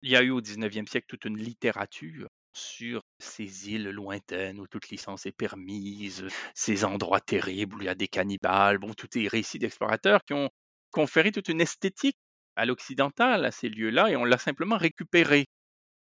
[0.00, 4.66] Il y a eu au 19e siècle toute une littérature sur ces îles lointaines où
[4.66, 9.08] toute licence est permise, ces endroits terribles où il y a des cannibales, bon, tous
[9.12, 10.50] ces récits d'explorateurs qui ont
[10.90, 12.18] conféré toute une esthétique
[12.56, 15.46] à l'occidental, à ces lieux-là, et on l'a simplement récupéré.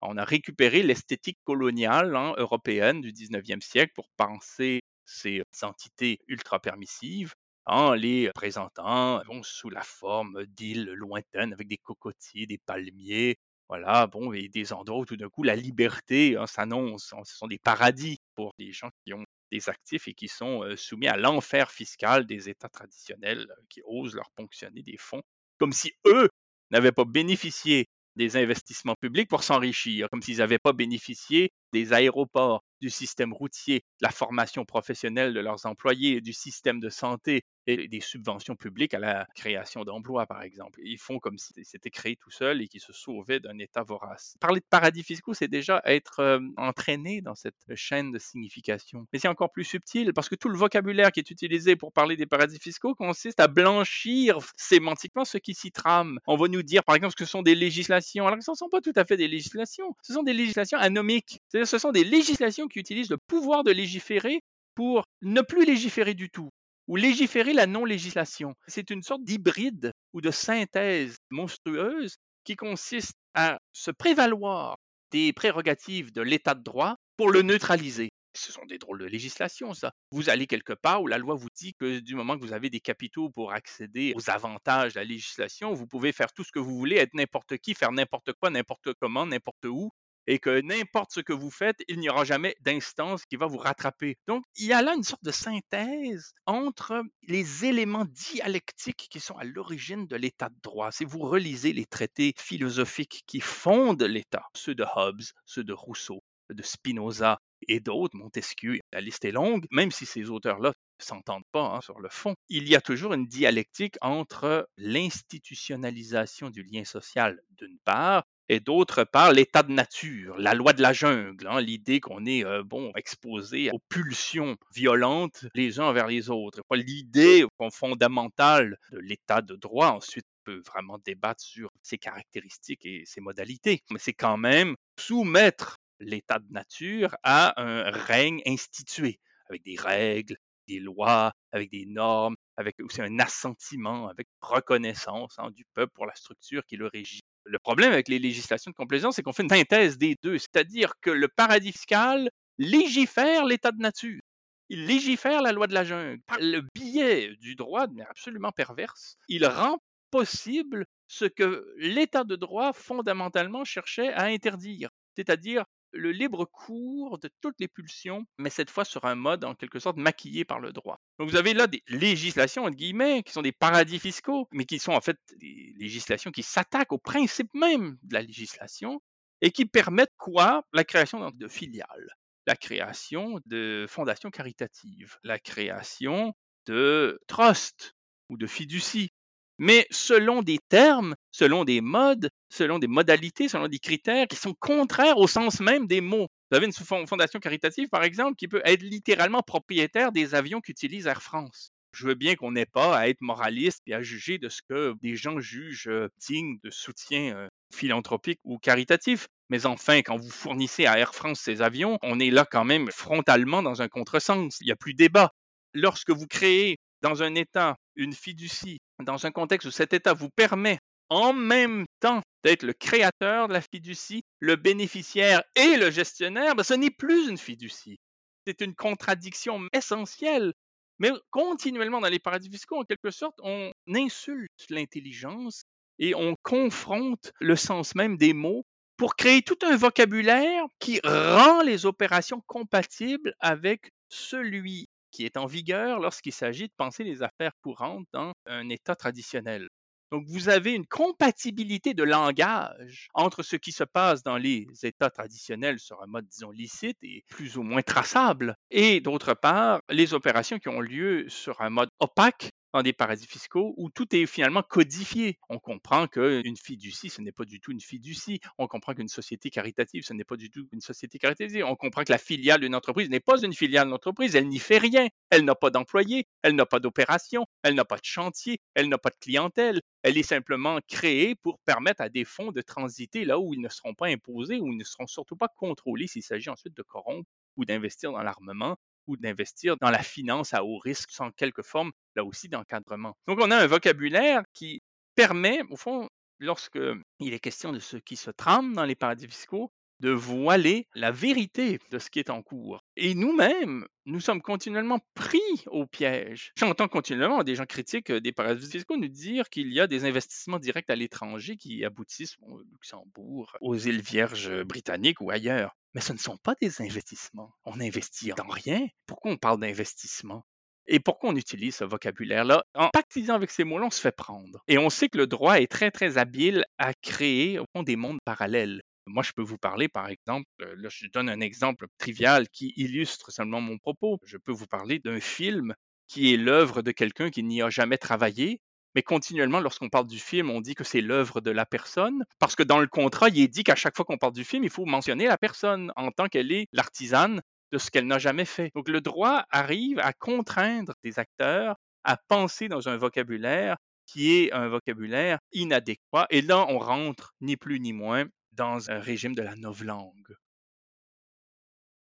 [0.01, 6.61] On a récupéré l'esthétique coloniale hein, européenne du 19e siècle pour penser ces entités ultra
[6.61, 7.35] permissives
[7.67, 13.37] en les présentant sous la forme d'îles lointaines avec des cocotiers, des palmiers,
[13.69, 17.13] voilà, bon, et des endroits où tout d'un coup la liberté hein, s'annonce.
[17.25, 21.09] Ce sont des paradis pour les gens qui ont des actifs et qui sont soumis
[21.09, 25.23] à l'enfer fiscal des États traditionnels qui osent leur ponctionner des fonds,
[25.59, 26.29] comme si eux
[26.71, 32.63] n'avaient pas bénéficié des investissements publics pour s'enrichir, comme s'ils n'avaient pas bénéficié des aéroports,
[32.81, 37.89] du système routier, de la formation professionnelle de leurs employés, du système de santé et
[37.89, 40.81] des subventions publiques à la création d'emplois, par exemple.
[40.83, 44.37] Ils font comme si c'était créé tout seul et qu'ils se sauvaient d'un État vorace.
[44.41, 49.07] Parler de paradis fiscaux, c'est déjà être euh, entraîné dans cette chaîne de signification.
[49.13, 52.17] Mais c'est encore plus subtil parce que tout le vocabulaire qui est utilisé pour parler
[52.17, 56.19] des paradis fiscaux consiste à blanchir sémantiquement ce qui s'y trame.
[56.27, 58.57] On va nous dire, par exemple, que ce sont des législations, alors que ce ne
[58.57, 59.95] sont pas tout à fait des législations.
[60.03, 61.41] Ce sont des législations anomiques.
[61.49, 64.43] C'est-à-dire, ce sont des législations qui utilisent le pouvoir de légiférer
[64.75, 66.51] pour ne plus légiférer du tout
[66.89, 68.55] ou légiférer la non-législation.
[68.67, 74.79] C'est une sorte d'hybride ou de synthèse monstrueuse qui consiste à se prévaloir
[75.13, 78.09] des prérogatives de l'état de droit pour le neutraliser.
[78.35, 79.93] Ce sont des drôles de législation, ça.
[80.13, 82.71] Vous allez quelque part où la loi vous dit que du moment que vous avez
[82.71, 86.59] des capitaux pour accéder aux avantages de la législation, vous pouvez faire tout ce que
[86.59, 89.91] vous voulez, être n'importe qui, faire n'importe quoi, n'importe comment, n'importe où,
[90.29, 93.57] et que n'importe ce que vous faites, il n'y aura jamais d'instance qui va vous
[93.57, 94.19] rattraper.
[94.27, 99.39] Donc, il y a là une sorte de synthèse entre les éléments dialectiques qui sont
[99.39, 100.93] à l'origine de l'état de droit.
[100.93, 106.23] Si vous relisez les traités philosophiques qui fondent l'état, ceux de Hobbes, ceux de Rousseau,
[106.51, 111.77] de Spinoza et d'autres, Montesquieu, la liste est longue, même si ces auteurs-là s'entendent pas
[111.77, 117.41] hein, sur le fond, il y a toujours une dialectique entre l'institutionnalisation du lien social
[117.57, 122.01] d'une part et d'autre part l'état de nature, la loi de la jungle, hein, l'idée
[122.01, 126.61] qu'on est euh, bon exposé aux pulsions violentes les uns envers les autres.
[126.73, 133.21] L'idée fondamentale de l'état de droit, ensuite peut vraiment débattre sur ses caractéristiques et ses
[133.21, 139.19] modalités, mais c'est quand même soumettre l'état de nature à un règne institué,
[139.51, 145.51] avec des règles, des lois, avec des normes, avec aussi un assentiment, avec reconnaissance hein,
[145.51, 147.21] du peuple pour la structure qui le régit.
[147.49, 150.93] Le problème avec les législations de complaisance, c'est qu'on fait une synthèse des deux, c'est-à-dire
[151.01, 154.21] que le paradis fiscal légifère l'état de nature.
[154.69, 156.21] Il légifère la loi de la jungle.
[156.27, 159.79] Par le biais du droit, de manière absolument perverse, il rend
[160.11, 167.31] possible ce que l'état de droit fondamentalement cherchait à interdire, c'est-à-dire le libre cours de
[167.41, 170.73] toutes les pulsions, mais cette fois sur un mode en quelque sorte maquillé par le
[170.73, 171.01] droit.
[171.19, 174.79] Donc vous avez là des législations, entre guillemets, qui sont des paradis fiscaux, mais qui
[174.79, 179.01] sont en fait des législations qui s'attaquent au principe même de la législation
[179.41, 180.65] et qui permettent quoi?
[180.73, 182.15] La création de filiales,
[182.47, 186.35] la création de fondations caritatives, la création
[186.67, 187.95] de trusts
[188.29, 189.11] ou de fiducies,
[189.59, 194.55] mais selon des termes, selon des modes, selon des modalités, selon des critères qui sont
[194.59, 196.29] contraires au sens même des mots.
[196.51, 201.07] Vous avez une fondation caritative, par exemple, qui peut être littéralement propriétaire des avions qu'utilise
[201.07, 201.73] Air France.
[201.93, 204.95] Je veux bien qu'on n'ait pas à être moraliste et à juger de ce que
[205.03, 209.27] des gens jugent euh, digne de soutien euh, philanthropique ou caritatif.
[209.49, 212.91] Mais enfin, quand vous fournissez à Air France ces avions, on est là quand même
[212.91, 214.59] frontalement dans un contresens.
[214.61, 215.33] Il n'y a plus débat.
[215.73, 220.31] Lorsque vous créez dans un État une fiducie, dans un contexte où cet État vous
[220.31, 220.79] permet
[221.11, 226.63] en même temps d'être le créateur de la fiducie, le bénéficiaire et le gestionnaire, ben,
[226.63, 227.99] ce n'est plus une fiducie.
[228.47, 230.53] C'est une contradiction essentielle.
[231.01, 235.63] Mais continuellement dans les paradis fiscaux, en quelque sorte, on insulte l'intelligence
[235.99, 238.65] et on confronte le sens même des mots
[238.97, 245.47] pour créer tout un vocabulaire qui rend les opérations compatibles avec celui qui est en
[245.47, 249.69] vigueur lorsqu'il s'agit de penser les affaires courantes dans un État traditionnel.
[250.11, 255.11] Donc, vous avez une compatibilité de langage entre ce qui se passe dans les États
[255.11, 260.15] traditionnels sur un mode, disons, licite et plus ou moins traçable, et d'autre part, les
[260.15, 264.27] opérations qui ont lieu sur un mode opaque dans des paradis fiscaux où tout est
[264.27, 265.39] finalement codifié.
[265.49, 268.41] On comprend qu'une fiducie, ce n'est pas du tout une fiducie.
[268.59, 271.65] On comprend qu'une société caritative, ce n'est pas du tout une société caritative.
[271.65, 274.37] On comprend que la filiale d'une entreprise n'est pas une filiale d'entreprise.
[274.37, 275.09] Elle n'y fait rien.
[275.31, 276.27] Elle n'a pas d'employés.
[276.43, 277.47] Elle n'a pas d'opération.
[277.63, 278.61] Elle n'a pas de chantier.
[278.75, 279.81] Elle n'a pas de clientèle.
[280.03, 283.69] Elle est simplement créée pour permettre à des fonds de transiter là où ils ne
[283.69, 287.29] seront pas imposés, où ils ne seront surtout pas contrôlés s'il s'agit ensuite de corrompre
[287.57, 288.77] ou d'investir dans l'armement
[289.09, 293.17] ou d'investir dans la finance à haut risque sans quelque forme, là aussi, d'encadrement.
[293.27, 294.83] Donc, on a un vocabulaire qui
[295.17, 296.79] permet, au fond, lorsque
[297.19, 301.11] il est question de ce qui se trame dans les paradis fiscaux, de voiler la
[301.11, 302.83] vérité de ce qui est en cours.
[302.97, 306.53] Et nous-mêmes, nous sommes continuellement pris au piège.
[306.57, 310.59] J'entends continuellement des gens critiques des paradis fiscaux nous dire qu'il y a des investissements
[310.59, 315.77] directs à l'étranger qui aboutissent au Luxembourg, aux îles Vierges britanniques ou ailleurs.
[315.95, 317.53] Mais ce ne sont pas des investissements.
[317.65, 318.87] On n'investit dans rien.
[319.07, 320.45] Pourquoi on parle d'investissement?
[320.91, 322.65] Et pourquoi on utilise ce vocabulaire-là?
[322.75, 324.63] En pactisant avec ces mots-là, on se fait prendre.
[324.69, 328.81] Et on sait que le droit est très, très habile à créer des mondes parallèles.
[329.09, 332.73] Moi, je peux vous parler, par exemple, euh, là, je donne un exemple trivial qui
[332.77, 334.19] illustre seulement mon propos.
[334.25, 335.75] Je peux vous parler d'un film
[336.07, 338.61] qui est l'œuvre de quelqu'un qui n'y a jamais travaillé,
[338.95, 342.57] mais continuellement, lorsqu'on parle du film, on dit que c'est l'œuvre de la personne, parce
[342.57, 344.71] que dans le contrat, il est dit qu'à chaque fois qu'on parle du film, il
[344.71, 347.41] faut mentionner la personne en tant qu'elle est l'artisane
[347.73, 348.71] de ce qu'elle n'a jamais fait.
[348.75, 354.53] Donc le droit arrive à contraindre des acteurs à penser dans un vocabulaire qui est
[354.53, 356.27] un vocabulaire inadéquat.
[356.31, 358.25] Et là, on rentre ni plus ni moins
[358.59, 360.35] dans un régime de la novlangue.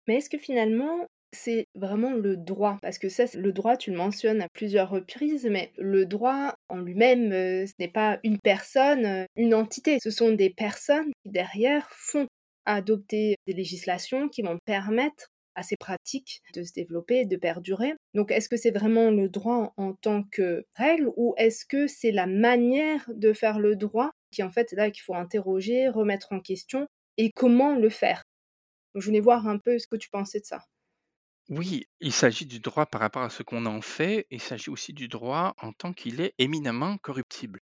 [0.07, 2.77] Mais est-ce que finalement, c'est vraiment le droit?
[2.81, 6.77] Parce que ça, le droit, tu le mentionnes à plusieurs reprises, mais le droit en
[6.77, 9.97] lui-même, euh, ce n'est pas une personne, euh, une entité.
[10.01, 12.27] Ce sont des personnes qui, derrière, font
[12.65, 17.93] adopter des législations qui vont permettre à ces pratiques de se développer, de perdurer.
[18.13, 22.11] Donc est-ce que c'est vraiment le droit en tant que règle ou est-ce que c'est
[22.11, 26.39] la manière de faire le droit qui en fait là qu'il faut interroger, remettre en
[26.39, 28.23] question et comment le faire
[28.95, 30.63] Je voulais voir un peu ce que tu pensais de ça.
[31.49, 34.93] Oui, il s'agit du droit par rapport à ce qu'on en fait, il s'agit aussi
[34.93, 37.59] du droit en tant qu'il est éminemment corruptible.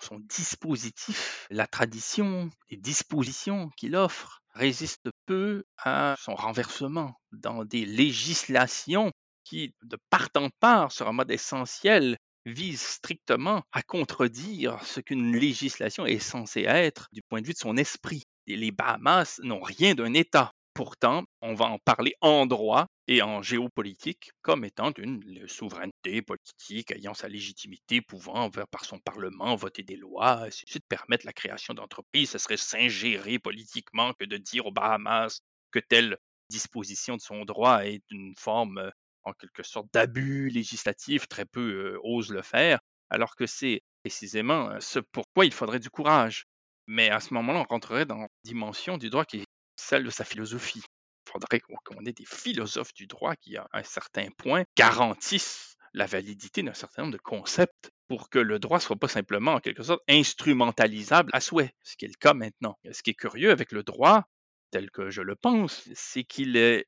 [0.00, 7.84] Son dispositif, la tradition, les dispositions qu'il offre, résiste peu à son renversement dans des
[7.84, 9.10] législations
[9.44, 15.36] qui, de part en part, sur un mode essentiel, visent strictement à contredire ce qu'une
[15.36, 18.22] législation est censée être du point de vue de son esprit.
[18.46, 20.52] les Bahamas n'ont rien d'un État.
[20.72, 26.90] Pourtant, on va en parler en droit et en géopolitique comme étant une souveraineté politique
[26.92, 31.72] ayant sa légitimité, pouvant, par son Parlement, voter des lois, ainsi de permettre la création
[31.72, 32.30] d'entreprises.
[32.30, 36.18] Ce serait s'ingérer politiquement que de dire aux Bahamas que telle
[36.50, 38.90] disposition de son droit est une forme,
[39.26, 41.28] en quelque sorte, d'abus législatif.
[41.28, 42.78] Très peu osent le faire,
[43.10, 46.46] alors que c'est précisément ce pourquoi il faudrait du courage.
[46.86, 50.10] Mais à ce moment-là, on rentrerait dans la dimension du droit qui est celle de
[50.10, 50.82] sa philosophie.
[51.26, 56.06] Il faudrait qu'on ait des philosophes du droit qui, à un certain point, garantissent la
[56.06, 59.60] validité d'un certain nombre de concepts pour que le droit ne soit pas simplement, en
[59.60, 62.78] quelque sorte, instrumentalisable à souhait, ce qui est le cas maintenant.
[62.92, 64.24] Ce qui est curieux avec le droit,
[64.70, 66.86] tel que je le pense, c'est qu'il est,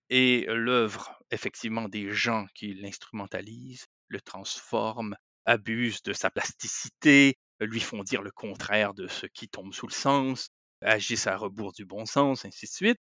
[0.48, 8.22] l'œuvre effectivement des gens qui l'instrumentalisent, le transforment, abusent de sa plasticité, lui font dire
[8.22, 10.50] le contraire de ce qui tombe sous le sens,
[10.82, 13.00] agissent à rebours du bon sens, ainsi de suite.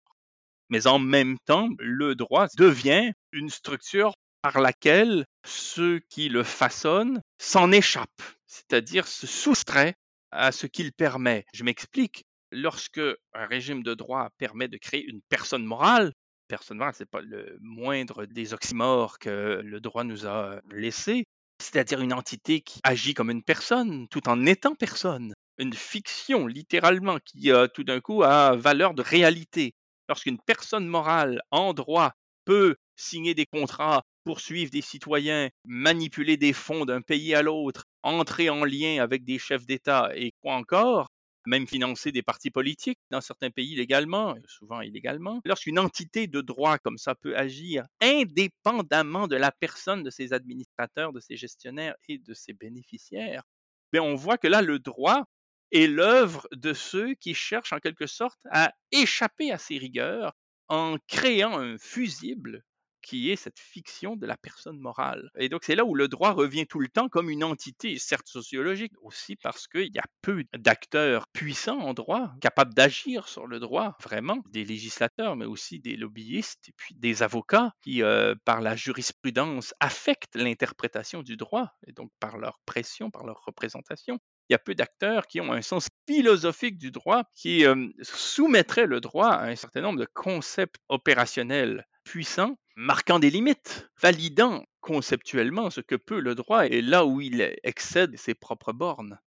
[0.69, 7.21] Mais en même temps, le droit devient une structure par laquelle ceux qui le façonnent
[7.37, 9.95] s'en échappent, c'est-à-dire se soustraient
[10.31, 11.45] à ce qu'il permet.
[11.53, 12.25] Je m'explique.
[12.51, 13.01] Lorsque
[13.33, 16.11] un régime de droit permet de créer une personne morale,
[16.47, 21.23] personne morale, c'est pas le moindre des oxymores que le droit nous a laissés,
[21.59, 27.19] c'est-à-dire une entité qui agit comme une personne tout en étant personne une fiction, littéralement,
[27.23, 29.73] qui tout d'un coup a valeur de réalité.
[30.09, 32.13] Lorsqu'une personne morale en droit
[32.45, 38.49] peut signer des contrats, poursuivre des citoyens, manipuler des fonds d'un pays à l'autre, entrer
[38.49, 41.07] en lien avec des chefs d'État et quoi encore,
[41.45, 45.41] même financer des partis politiques dans certains pays légalement, souvent illégalement.
[45.45, 51.13] Lorsqu'une entité de droit comme ça peut agir indépendamment de la personne de ses administrateurs,
[51.13, 53.43] de ses gestionnaires et de ses bénéficiaires,
[53.91, 55.25] bien on voit que là, le droit
[55.71, 60.33] est l'œuvre de ceux qui cherchent en quelque sorte à échapper à ces rigueurs
[60.67, 62.63] en créant un fusible
[63.01, 65.29] qui est cette fiction de la personne morale.
[65.37, 68.27] Et donc c'est là où le droit revient tout le temps comme une entité, certes
[68.27, 73.59] sociologique, aussi parce qu'il y a peu d'acteurs puissants en droit, capables d'agir sur le
[73.59, 78.61] droit, vraiment, des législateurs, mais aussi des lobbyistes et puis des avocats qui, euh, par
[78.61, 84.53] la jurisprudence, affectent l'interprétation du droit, et donc par leur pression, par leur représentation il
[84.53, 88.99] y a peu d'acteurs qui ont un sens philosophique du droit, qui euh, soumettraient le
[88.99, 95.81] droit à un certain nombre de concepts opérationnels puissants, marquant des limites, validant conceptuellement ce
[95.81, 99.19] que peut le droit et là où il excède ses propres bornes.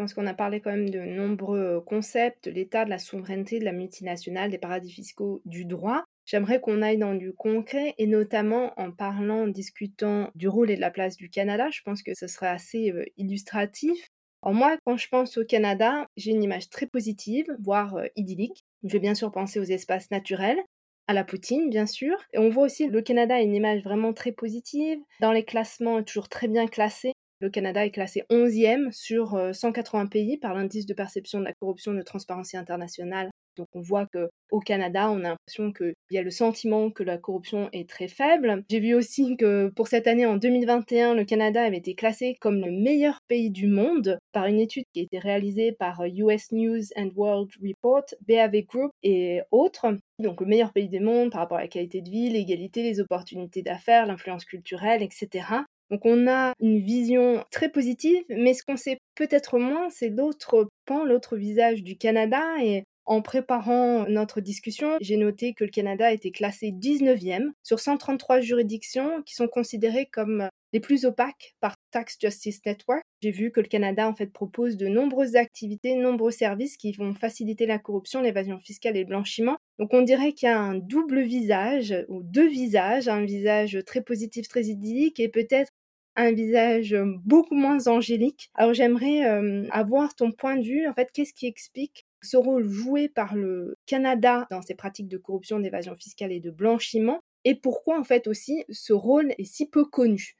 [0.00, 3.58] Je pense qu'on a parlé quand même de nombreux concepts, de l'État, de la souveraineté,
[3.58, 6.04] de la multinationale, des paradis fiscaux, du droit.
[6.24, 10.76] J'aimerais qu'on aille dans du concret et notamment en parlant, en discutant du rôle et
[10.76, 11.68] de la place du Canada.
[11.70, 14.08] Je pense que ce serait assez illustratif.
[14.40, 18.64] En moi, quand je pense au Canada, j'ai une image très positive, voire idyllique.
[18.84, 20.60] Je vais bien sûr penser aux espaces naturels,
[21.10, 22.16] à la Poutine, bien sûr.
[22.32, 25.00] Et on voit aussi le Canada a une image vraiment très positive.
[25.20, 27.14] Dans les classements, toujours très bien classé.
[27.40, 31.52] Le Canada est classé 11e sur 180 euh, pays par l'indice de perception de la
[31.54, 36.18] corruption de Transparency International Donc on voit que au Canada, on a l'impression qu'il y
[36.18, 38.64] a le sentiment que la corruption est très faible.
[38.68, 42.60] J'ai vu aussi que pour cette année, en 2021, le Canada avait été classé comme
[42.60, 46.82] le meilleur pays du monde par une étude qui a été réalisée par US News
[46.96, 49.86] and World Report, BAV Group et autres.
[50.18, 53.00] Donc le meilleur pays du monde par rapport à la qualité de vie, l'égalité, les
[53.00, 55.44] opportunités d'affaires, l'influence culturelle, etc.
[55.90, 60.68] Donc on a une vision très positive, mais ce qu'on sait peut-être moins, c'est l'autre
[60.86, 62.42] pan, l'autre visage du Canada.
[62.62, 68.40] Et en préparant notre discussion, j'ai noté que le Canada été classé 19e sur 133
[68.40, 73.02] juridictions qui sont considérées comme les plus opaques par Tax Justice Network.
[73.22, 77.14] J'ai vu que le Canada en fait propose de nombreuses activités, nombreux services qui vont
[77.14, 79.56] faciliter la corruption, l'évasion fiscale et le blanchiment.
[79.78, 84.02] Donc on dirait qu'il y a un double visage ou deux visages, un visage très
[84.02, 85.72] positif, très idyllique et peut-être
[86.16, 88.50] un visage beaucoup moins angélique.
[88.54, 89.22] Alors j'aimerais
[89.70, 93.76] avoir ton point de vue, en fait, qu'est-ce qui explique ce rôle joué par le
[93.86, 98.26] Canada dans ses pratiques de corruption, d'évasion fiscale et de blanchiment, et pourquoi en fait
[98.26, 100.36] aussi ce rôle est si peu connu?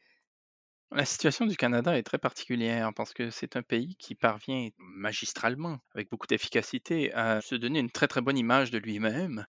[0.93, 5.79] La situation du Canada est très particulière parce que c'est un pays qui parvient magistralement,
[5.95, 9.47] avec beaucoup d'efficacité, à se donner une très très bonne image de lui-même,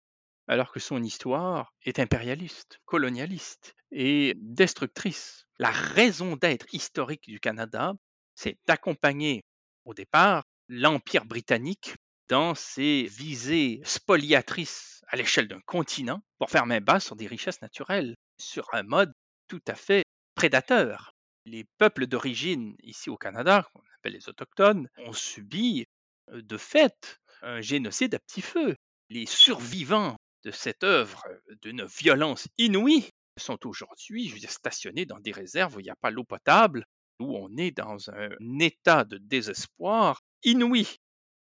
[0.51, 5.47] alors que son histoire est impérialiste, colonialiste et destructrice.
[5.61, 7.95] La raison d'être historique du Canada,
[8.35, 9.45] c'est d'accompagner
[9.85, 11.95] au départ l'Empire britannique
[12.29, 17.63] dans ses visées spoliatrices à l'échelle d'un continent pour faire main basse sur des richesses
[17.63, 19.13] naturelles, sur un mode
[19.47, 20.03] tout à fait
[20.35, 21.13] prédateur.
[21.45, 25.87] Les peuples d'origine ici au Canada, qu'on appelle les autochtones, ont subi
[26.33, 28.75] euh, de fait un génocide à petit feu.
[29.11, 31.25] Les survivants de cette œuvre
[31.63, 36.25] d'une violence inouïe sont aujourd'hui stationnés dans des réserves où il n'y a pas l'eau
[36.25, 36.85] potable,
[37.19, 40.87] où on est dans un état de désespoir inouï.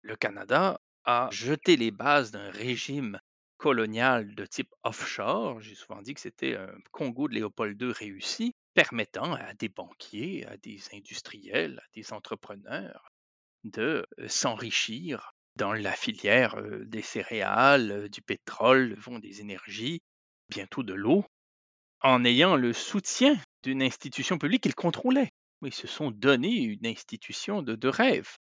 [0.01, 3.19] Le Canada a jeté les bases d'un régime
[3.57, 5.59] colonial de type offshore.
[5.61, 10.45] J'ai souvent dit que c'était un Congo de Léopold II réussi, permettant à des banquiers,
[10.45, 13.11] à des industriels, à des entrepreneurs
[13.65, 20.01] de s'enrichir dans la filière des céréales, du pétrole, des énergies,
[20.49, 21.25] bientôt de l'eau,
[22.01, 25.31] en ayant le soutien d'une institution publique qu'ils contrôlaient.
[25.61, 28.37] Ils se sont donné une institution de, de rêve.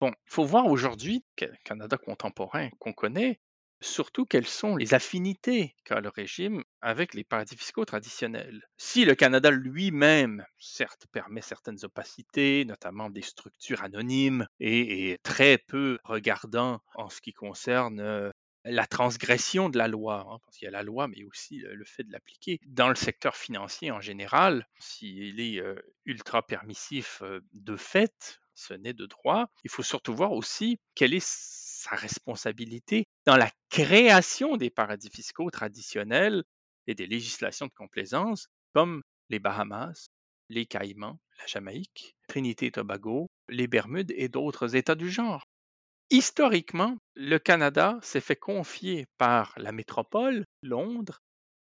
[0.00, 1.24] Bon, il faut voir aujourd'hui,
[1.64, 3.38] Canada contemporain qu'on connaît,
[3.82, 8.66] surtout quelles sont les affinités qu'a le régime avec les paradis fiscaux traditionnels.
[8.76, 15.58] Si le Canada lui-même, certes, permet certaines opacités, notamment des structures anonymes, et est très
[15.58, 18.30] peu regardant en ce qui concerne euh,
[18.64, 21.84] la transgression de la loi, hein, parce qu'il y a la loi, mais aussi le,
[21.84, 22.58] fait de l'appliquer.
[22.66, 25.74] Dans le secteur financier en général, s'il est euh,
[26.04, 31.14] ultra permissif euh, de fait, ce n'est de droit, il faut surtout voir aussi quelle
[31.14, 31.26] est
[31.82, 36.44] sa responsabilité dans la création des paradis fiscaux traditionnels
[36.86, 40.06] et des législations de complaisance, comme les Bahamas,
[40.48, 45.44] les Caïmans, la Jamaïque, Trinité et Tobago, les Bermudes et d'autres États du genre.
[46.10, 51.20] Historiquement, le Canada s'est fait confier par la métropole, Londres,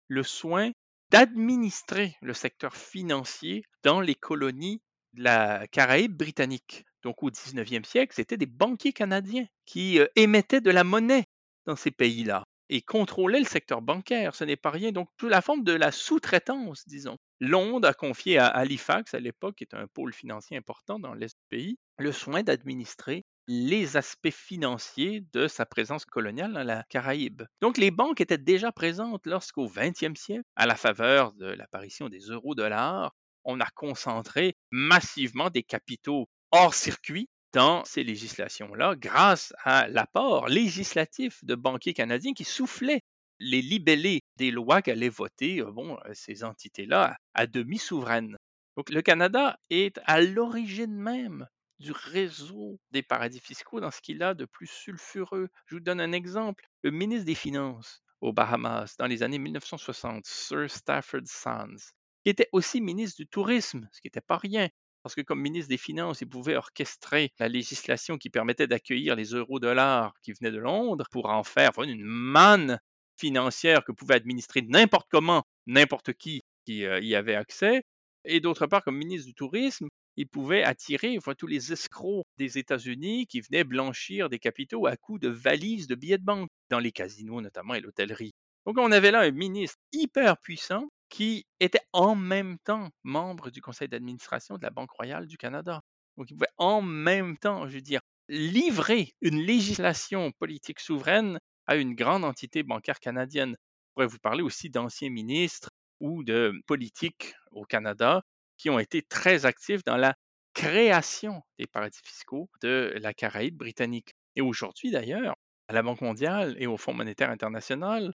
[0.09, 0.73] le soin
[1.11, 4.81] d'administrer le secteur financier dans les colonies
[5.15, 6.85] de la Caraïbe britannique.
[7.03, 11.25] Donc au 19e siècle, c'était des banquiers canadiens qui euh, émettaient de la monnaie
[11.67, 14.35] dans ces pays-là et contrôlaient le secteur bancaire.
[14.35, 14.93] Ce n'est pas rien.
[14.93, 17.19] Donc, sous la forme de la sous-traitance, disons.
[17.41, 21.37] Londres a confié à Halifax, à l'époque, qui est un pôle financier important dans l'Est
[21.37, 27.43] du pays, le soin d'administrer les aspects financiers de sa présence coloniale dans la Caraïbe.
[27.61, 32.21] Donc les banques étaient déjà présentes lorsqu'au 20e siècle, à la faveur de l'apparition des
[32.21, 40.49] euro-dollars, on a concentré massivement des capitaux hors circuit dans ces législations-là grâce à l'apport
[40.49, 43.03] législatif de banquiers canadiens qui soufflaient
[43.41, 48.37] les libellés des lois qu'allaient voter euh, euh, ces entités-là à demi souveraines.
[48.77, 51.47] Donc le Canada est à l'origine même
[51.81, 55.49] du réseau des paradis fiscaux dans ce qu'il a de plus sulfureux.
[55.67, 56.67] Je vous donne un exemple.
[56.83, 61.93] Le ministre des Finances aux Bahamas dans les années 1960, Sir Stafford Sands,
[62.23, 64.69] qui était aussi ministre du Tourisme, ce qui n'était pas rien,
[65.03, 69.35] parce que comme ministre des Finances, il pouvait orchestrer la législation qui permettait d'accueillir les
[69.35, 72.79] euro-dollars qui venaient de Londres pour en faire une manne
[73.17, 77.83] financière que pouvait administrer n'importe comment, n'importe qui qui euh, y avait accès.
[78.25, 83.27] Et d'autre part, comme ministre du Tourisme, il pouvait attirer tous les escrocs des États-Unis
[83.27, 86.93] qui venaient blanchir des capitaux à coups de valises de billets de banque, dans les
[86.93, 88.33] casinos notamment et l'hôtellerie.
[88.67, 93.61] Donc on avait là un ministre hyper puissant qui était en même temps membre du
[93.61, 95.83] conseil d'administration de la Banque royale du Canada.
[96.17, 101.77] Donc il pouvait en même temps, je veux dire, livrer une législation politique souveraine à
[101.77, 103.57] une grande entité bancaire canadienne.
[103.59, 108.23] Je pourrais vous parler aussi d'anciens ministres ou de politiques au Canada
[108.57, 110.15] qui ont été très actifs dans la
[110.55, 114.15] création des paradis fiscaux de la Caraïbe britannique.
[114.37, 115.35] Et aujourd'hui, d'ailleurs,
[115.69, 118.13] à la Banque mondiale et au Fonds monétaire international,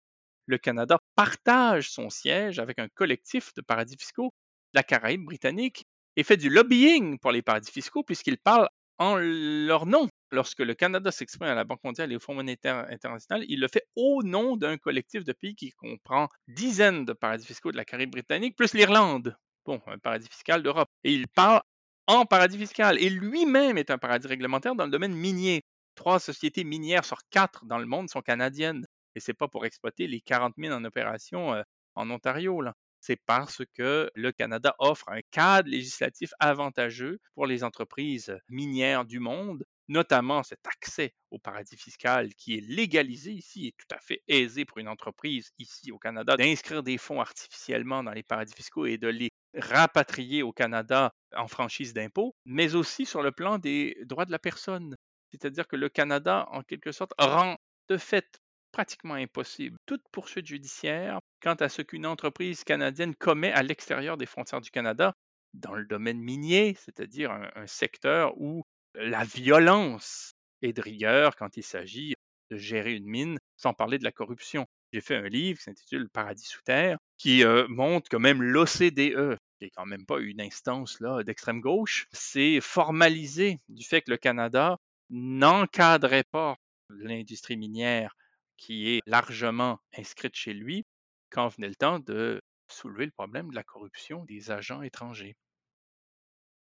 [0.46, 4.32] le Canada partage son siège avec un collectif de paradis fiscaux,
[4.74, 5.84] la Caraïbe britannique,
[6.16, 8.68] et fait du lobbying pour les paradis fiscaux puisqu'il parle
[8.98, 10.08] en leur nom.
[10.30, 13.68] Lorsque le Canada s'exprime à la Banque mondiale et au Fonds monétaire international, il le
[13.68, 17.84] fait au nom d'un collectif de pays qui comprend dizaines de paradis fiscaux de la
[17.84, 19.36] Caraïbe britannique, plus l'Irlande,
[19.66, 20.88] bon, un paradis fiscal d'Europe.
[21.04, 21.60] Et il parle
[22.06, 22.98] en paradis fiscal.
[23.02, 25.62] Et lui-même est un paradis réglementaire dans le domaine minier.
[25.94, 28.86] Trois sociétés minières sur quatre dans le monde sont canadiennes.
[29.14, 31.62] Et c'est pas pour exploiter les 40 mines en opération euh,
[31.94, 32.62] en Ontario.
[33.00, 39.18] C'est parce que le Canada offre un cadre législatif avantageux pour les entreprises minières du
[39.18, 44.22] monde, notamment cet accès au paradis fiscal qui est légalisé ici et tout à fait
[44.28, 48.86] aisé pour une entreprise ici au Canada d'inscrire des fonds artificiellement dans les paradis fiscaux
[48.86, 53.96] et de les rapatrier au Canada en franchise d'impôt, mais aussi sur le plan des
[54.04, 54.94] droits de la personne.
[55.30, 57.56] C'est-à-dire que le Canada, en quelque sorte, rend
[57.88, 58.40] de fait
[58.72, 64.26] pratiquement impossible toute poursuite judiciaire quant à ce qu'une entreprise canadienne commet à l'extérieur des
[64.26, 65.14] frontières du Canada
[65.54, 68.64] dans le domaine minier, c'est-à-dire un, secteur où
[68.94, 72.14] la violence est de rigueur quand il s'agit
[72.50, 74.66] de gérer une mine, sans parler de la corruption.
[74.92, 79.38] J'ai fait un livre qui s'intitule Paradis sous terre, qui euh, montre que même l'OCDE,
[79.58, 84.18] qui est quand même pas une instance d'extrême gauche, s'est formalisé du fait que le
[84.18, 84.78] Canada
[85.10, 86.56] n'encadrait pas
[86.90, 88.14] l'industrie minière
[88.62, 90.84] qui est largement inscrite chez lui
[91.30, 95.34] quand venait le temps de soulever le problème de la corruption des agents étrangers.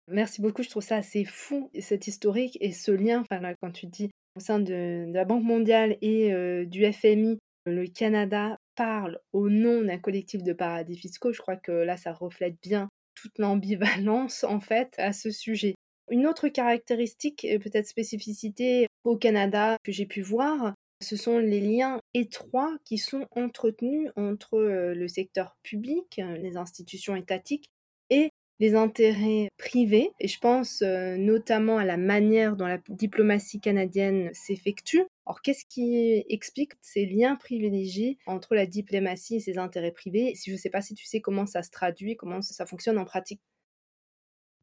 [0.08, 3.24] Merci beaucoup, je trouve ça assez fou, cette historique et ce lien,
[3.60, 6.32] quand tu dis au sein de, la Banque mondiale et
[6.66, 11.72] du FMI, le Canada parle au nom d'un collectif de paradis fiscaux, je crois que
[11.72, 15.74] là, ça reflète bien toute l'ambivalence, en fait, à ce sujet.
[16.10, 22.00] Une autre caractéristique, peut-être spécificité au Canada que j'ai pu voir, ce sont les liens
[22.14, 27.66] étroits qui sont entretenus entre le secteur public, les institutions étatiques,
[28.10, 28.30] et
[28.60, 30.10] les intérêts privés.
[30.20, 35.02] Et je pense notamment à la manière dont la diplomatie canadienne s'effectue.
[35.26, 40.34] Alors, qu'est-ce qui explique ces liens privilégiés entre la diplomatie et ses intérêts privés?
[40.34, 42.98] Si je ne sais pas si tu sais comment ça se traduit, comment ça fonctionne
[42.98, 43.40] en pratique.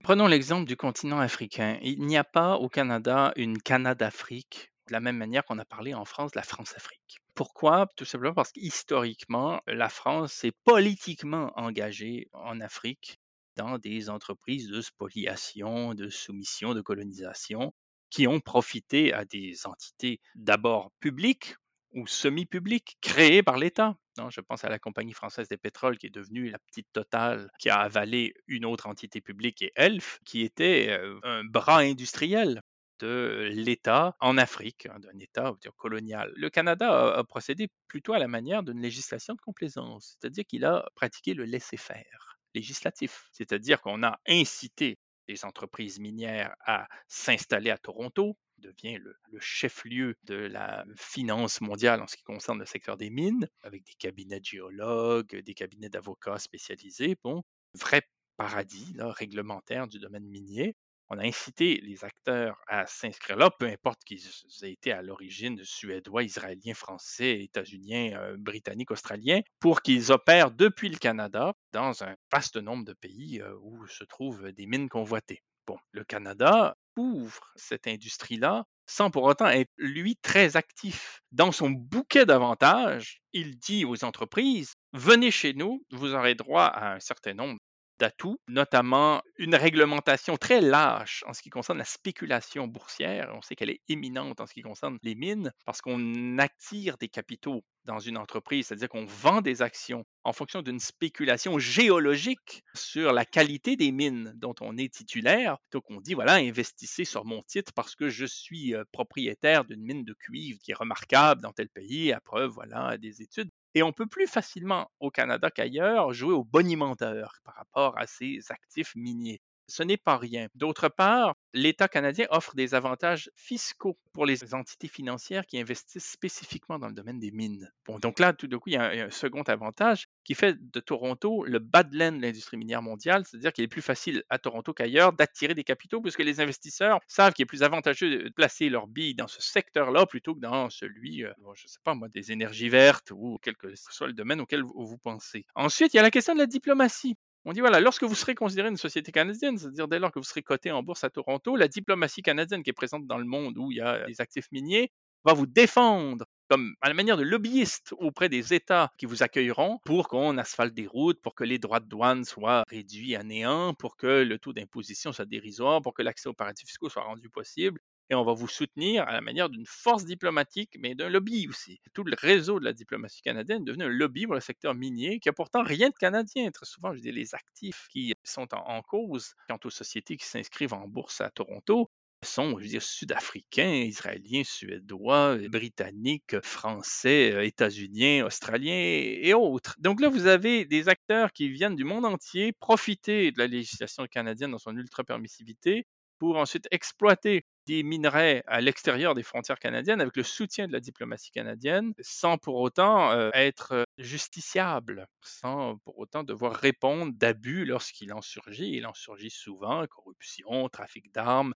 [0.01, 1.77] Prenons l'exemple du continent africain.
[1.81, 5.93] Il n'y a pas au Canada une Canada-Afrique de la même manière qu'on a parlé
[5.93, 7.19] en France de la France-Afrique.
[7.35, 7.87] Pourquoi?
[7.95, 13.19] Tout simplement parce qu'historiquement, la France est politiquement engagée en Afrique
[13.55, 17.73] dans des entreprises de spoliation, de soumission, de colonisation,
[18.09, 21.55] qui ont profité à des entités d'abord publiques
[21.93, 23.95] ou semi-publiques créées par l'État.
[24.29, 27.69] Je pense à la Compagnie française des pétroles qui est devenue la petite Total, qui
[27.69, 32.61] a avalé une autre entité publique et Elf, qui était euh, un bras industriel
[32.99, 36.31] de l'État en Afrique, hein, d'un État colonial.
[36.35, 40.87] Le Canada a, procédé plutôt à la manière d'une législation de complaisance, c'est-à-dire qu'il a
[40.95, 44.97] pratiqué le laisser-faire législatif, c'est-à-dire qu'on a incité
[45.27, 52.01] les entreprises minières à s'installer à Toronto, devient le, le chef-lieu de la finance mondiale
[52.01, 55.89] en ce qui concerne le secteur des mines, avec des cabinets de géologues, des cabinets
[55.89, 57.43] d'avocats spécialisés, bon,
[57.75, 58.01] vrai
[58.37, 60.75] paradis là, réglementaire du domaine minier
[61.09, 64.21] on a incité les acteurs à s'inscrire là, peu importe qu'ils
[64.63, 70.89] aient été à l'origine suédois, israéliens, français, états-uniens, euh, britanniques, australiens, pour qu'ils opèrent depuis
[70.89, 75.41] le Canada dans un vaste nombre de pays euh, où se trouvent des mines convoitées.
[75.65, 81.21] Bon, le Canada ouvre cette industrie-là sans pour autant être, lui, très actif.
[81.31, 86.95] Dans son bouquet d'avantages, il dit aux entreprises, venez chez nous, vous aurez droit à
[86.95, 87.59] un certain nombre
[87.99, 93.31] d'atouts, notamment une réglementation très lâche en ce qui concerne la spéculation boursière.
[93.35, 97.09] On sait qu'elle est éminente en ce qui concerne les mines parce qu'on attire des
[97.09, 103.13] capitaux dans une entreprise, c'est-à-dire qu'on vend des actions en fonction d'une spéculation géologique sur
[103.13, 105.57] la qualité des mines dont on est titulaire.
[105.71, 109.81] Donc on dit, voilà, investissez sur mon titre parce que je suis euh, propriétaire d'une
[109.81, 113.49] mine de cuivre qui est remarquable dans tel pays, à preuve, voilà, des études.
[113.73, 118.39] Et on peut plus facilement au Canada qu'ailleurs jouer au bonimenteur par rapport à ces
[118.51, 119.41] actifs miniers.
[119.69, 120.47] Ce n'est pas rien.
[120.55, 126.79] D'autre part, l'État canadien offre des avantages fiscaux pour les entités financières qui investissent spécifiquement
[126.79, 127.71] dans le domaine des mines.
[127.85, 130.79] Bon, donc là, tout d'un coup, il y, a un, second avantage qui fait de
[130.79, 131.59] Toronto le
[131.91, 135.63] laine de l'industrie minière mondiale, c'est-à-dire qu'il est plus facile à Toronto qu'ailleurs d'attirer des
[135.63, 139.41] capitaux puisque les investisseurs savent qu'il est plus avantageux de placer leurs billes dans ce
[139.41, 143.39] secteur-là plutôt que dans celui, euh, je ne sais pas moi, des énergies vertes ou
[143.41, 145.45] quel que soit le domaine auquel vous pensez.
[145.55, 147.15] Ensuite, il y a la question de la diplomatie.
[147.45, 150.25] On dit voilà, lorsque vous serez considéré une société canadienne, c'est-à-dire dès lors que vous
[150.25, 153.57] serez coté en bourse à Toronto, la diplomatie canadienne qui est présente dans le monde
[153.57, 154.91] où il y a des actifs miniers
[155.23, 159.79] va vous défendre comme à la manière de lobbyiste auprès des États qui vous accueilleront
[159.85, 163.73] pour qu'on asphalte des routes, pour que les droits de douane soient réduits à néant,
[163.75, 167.29] pour que le taux d'imposition soit dérisoire, pour que l'accès aux paradis fiscaux soit rendu
[167.29, 167.79] possible
[168.09, 171.79] et on va vous soutenir à la manière d'une force diplomatique, mais d'un lobby aussi.
[171.93, 175.19] Tout le réseau de la diplomatie canadienne est devenu un lobby pour le secteur minier
[175.19, 176.49] qui a pourtant rien de canadien.
[176.51, 180.73] Très souvent, je dis les actifs qui sont en, cause quant aux sociétés qui s'inscrivent
[180.73, 181.89] en bourse à Toronto
[182.23, 189.75] sont, je veux dire, sud-africains, israéliens, suédois, britanniques, français, états-uniens, australiens et autres.
[189.79, 194.05] Donc là, vous avez des acteurs qui viennent du monde entier profiter de la législation
[194.07, 195.85] canadienne dans son ultra-permissivité
[196.17, 200.79] pour ensuite exploiter des minerais à l'extérieur des frontières canadiennes avec le soutien de la
[200.79, 208.13] diplomatie canadienne, sans pour autant euh, être justiciable, sans pour autant devoir répondre d'abus lorsqu'il
[208.13, 208.71] en surgit.
[208.71, 211.53] Il en surgit souvent, corruption, trafic d'armes,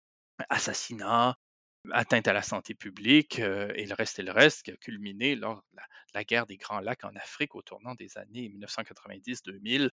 [0.48, 1.36] assassinat,
[1.90, 5.34] atteinte à la santé publique, euh, et le reste et le reste, qui a culminé
[5.34, 5.80] lors de
[6.14, 9.90] la guerre des Grands Lacs en Afrique au tournant des années 1990-2000,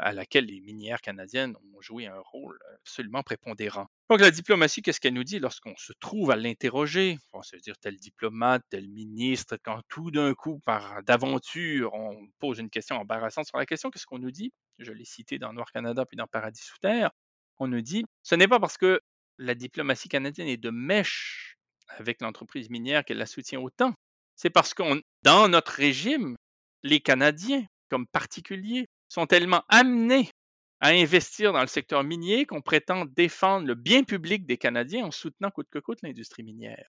[0.00, 3.86] à laquelle les minières canadiennes ont joué un rôle absolument prépondérant.
[4.08, 7.18] Donc la diplomatie, qu'est-ce qu'elle nous dit lorsqu'on se trouve à l'interroger?
[7.32, 12.58] On se dire tel diplomate, tel ministre, quand tout d'un coup, par d'aventure, on pose
[12.58, 14.52] une question embarrassante sur la question, qu'est-ce qu'on nous dit?
[14.78, 17.10] Je l'ai cité dans Noir Canada puis dans Paradis sous terre.
[17.58, 19.00] On nous dit, ce n'est pas parce que
[19.38, 21.56] la diplomatie canadienne est de mèche
[21.98, 23.94] avec l'entreprise minière qu'elle la soutient autant.
[24.36, 26.36] C'est parce qu'on, dans notre régime,
[26.82, 30.30] les Canadiens, comme particuliers, sont tellement amenés
[30.80, 35.10] à investir dans le secteur minier qu'on prétend défendre le bien public des Canadiens en
[35.10, 36.88] soutenant coûte que coûte l'industrie minière.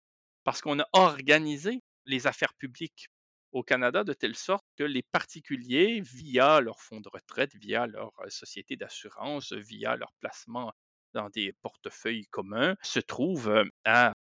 [0.45, 3.07] Parce qu'on a organisé les affaires publiques
[3.51, 8.11] au Canada de telle sorte que les particuliers, via leurs fonds de retraite, via leur
[8.22, 10.72] euh, société d'assurance, via leur placement
[11.14, 14.14] dans des portefeuilles communs, se trouvent euh, à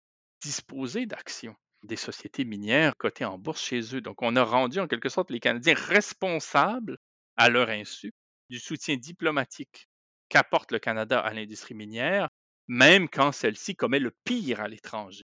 [0.41, 4.01] disposer d'actions des sociétés minières cotées en bourse chez eux.
[4.01, 6.97] Donc, on a rendu en quelque sorte les Canadiens responsables
[7.41, 8.11] à leur insu,
[8.51, 9.87] du soutien diplomatique
[10.29, 12.29] qu'apporte le Canada à l'industrie minière,
[12.67, 15.23] même quand celle-ci commet le pire à l'étranger.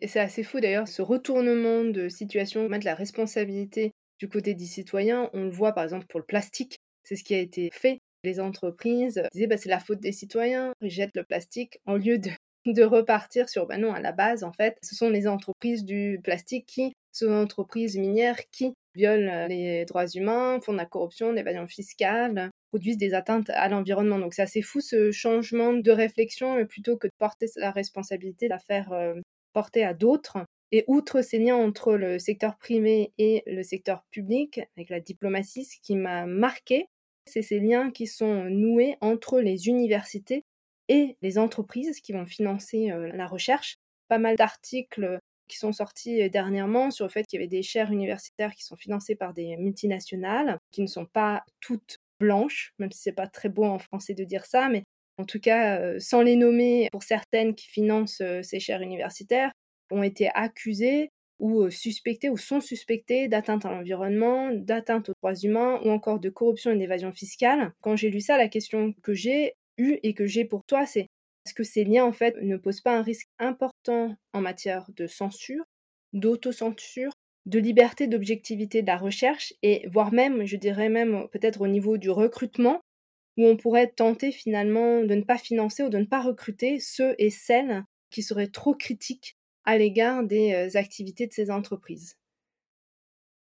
[0.00, 4.64] Et c'est assez fou d'ailleurs, ce retournement de situation, mettre la responsabilité du côté des
[4.64, 7.98] citoyens, on le voit par exemple pour le plastique, c'est ce qui a été fait.
[8.24, 12.16] Les entreprises disaient bah, c'est la faute des citoyens, ils jettent le plastique, en lieu
[12.16, 12.30] de,
[12.66, 16.18] de repartir sur, bah non, à la base en fait, ce sont les entreprises du
[16.24, 20.84] plastique qui, sont les entreprises minières qui violent euh, les droits humains, font de la
[20.84, 24.18] corruption, de l'évasion fiscale, produisent des atteintes à l'environnement.
[24.18, 28.58] Donc c'est assez fou ce changement de réflexion, plutôt que de porter la responsabilité, la
[28.58, 29.14] faire euh,
[29.54, 30.38] porter à d'autres.
[30.70, 35.64] Et outre ces liens entre le secteur privé et le secteur public, avec la diplomatie,
[35.64, 36.86] ce qui m'a marqué,
[37.24, 40.44] c'est ces liens qui sont noués entre les universités
[40.88, 43.76] et les entreprises qui vont financer euh, la recherche.
[44.08, 45.18] Pas mal d'articles
[45.48, 48.76] qui sont sortis dernièrement sur le fait qu'il y avait des chaires universitaires qui sont
[48.76, 53.48] financées par des multinationales, qui ne sont pas toutes blanches, même si c'est pas très
[53.48, 54.84] beau en français de dire ça, mais
[55.18, 59.50] en tout cas, sans les nommer, pour certaines qui financent ces chaires universitaires,
[59.90, 65.80] ont été accusées ou suspectées ou sont suspectées d'atteinte à l'environnement, d'atteinte aux droits humains
[65.84, 67.72] ou encore de corruption et d'évasion fiscale.
[67.80, 71.06] Quand j'ai lu ça, la question que j'ai eue et que j'ai pour toi, c'est
[71.48, 75.06] est-ce que ces liens, en fait, ne posent pas un risque important en matière de
[75.06, 75.64] censure,
[76.12, 77.10] d'autocensure,
[77.46, 81.96] de liberté d'objectivité de la recherche, et voire même, je dirais même peut-être au niveau
[81.96, 82.82] du recrutement,
[83.38, 87.14] où on pourrait tenter finalement de ne pas financer ou de ne pas recruter ceux
[87.16, 92.18] et celles qui seraient trop critiques à l'égard des euh, activités de ces entreprises.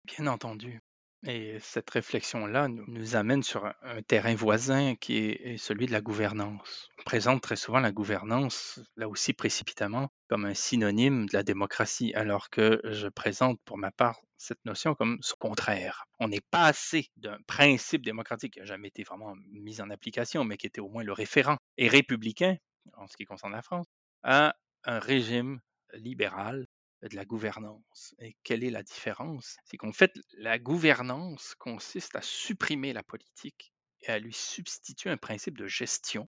[0.06, 0.80] Bien entendu.
[1.26, 6.90] Et cette réflexion-là nous, amène sur un, terrain voisin qui est, celui de la gouvernance.
[7.00, 12.14] On présente très souvent la gouvernance, là aussi précipitamment, comme un synonyme de la démocratie,
[12.14, 16.06] alors que je présente pour ma part cette notion comme ce contraire.
[16.20, 20.44] On n'est pas assez d'un principe démocratique qui n'a jamais été vraiment mis en application,
[20.44, 22.58] mais qui était au moins le référent, et républicain,
[22.98, 23.86] en ce qui concerne la France,
[24.24, 25.62] à un régime
[25.94, 26.66] libéral
[27.10, 28.16] de la gouvernance.
[28.20, 29.58] Et quelle est la différence?
[29.66, 35.18] C'est qu'en fait, la gouvernance consiste à supprimer la politique et à lui substituer un
[35.18, 36.28] principe de gestion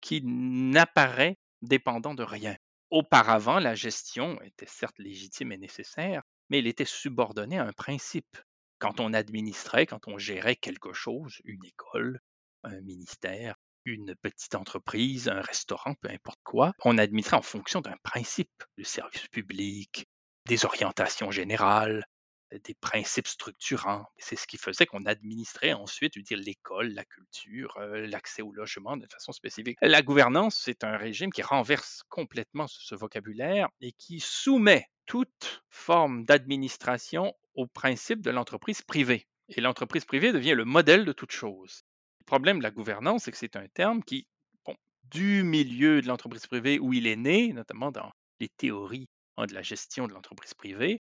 [0.00, 2.56] qui n'apparaît dépendant de rien.
[2.90, 8.36] Auparavant, la gestion était certes légitime et nécessaire, mais elle était subordonnée à un principe.
[8.78, 12.20] Quand on administrait, quand on gérait quelque chose, une école,
[12.64, 13.54] un ministère,
[13.84, 18.84] une petite entreprise, un restaurant, peu importe quoi, on administrait en fonction d'un principe, le
[18.84, 20.06] service public,
[20.50, 22.04] des orientations générales,
[22.50, 24.04] des principes structurants.
[24.18, 28.96] C'est ce qui faisait qu'on administrait ensuite, dire, l'école, la culture, euh, l'accès au logement
[28.96, 29.78] de façon spécifique.
[29.80, 36.24] La gouvernance, c'est un régime qui renverse complètement ce vocabulaire et qui soumet toute forme
[36.24, 39.28] d'administration au principe de l'entreprise privée.
[39.50, 41.82] Et l'entreprise privée devient le modèle de toute chose.
[42.18, 44.26] Le problème de la gouvernance, c'est que c'est un terme qui,
[44.66, 44.74] bon,
[45.04, 49.08] du milieu de l'entreprise privée où il est né, notamment dans les théories
[49.40, 51.00] hein, de la gestion de l'entreprise privée,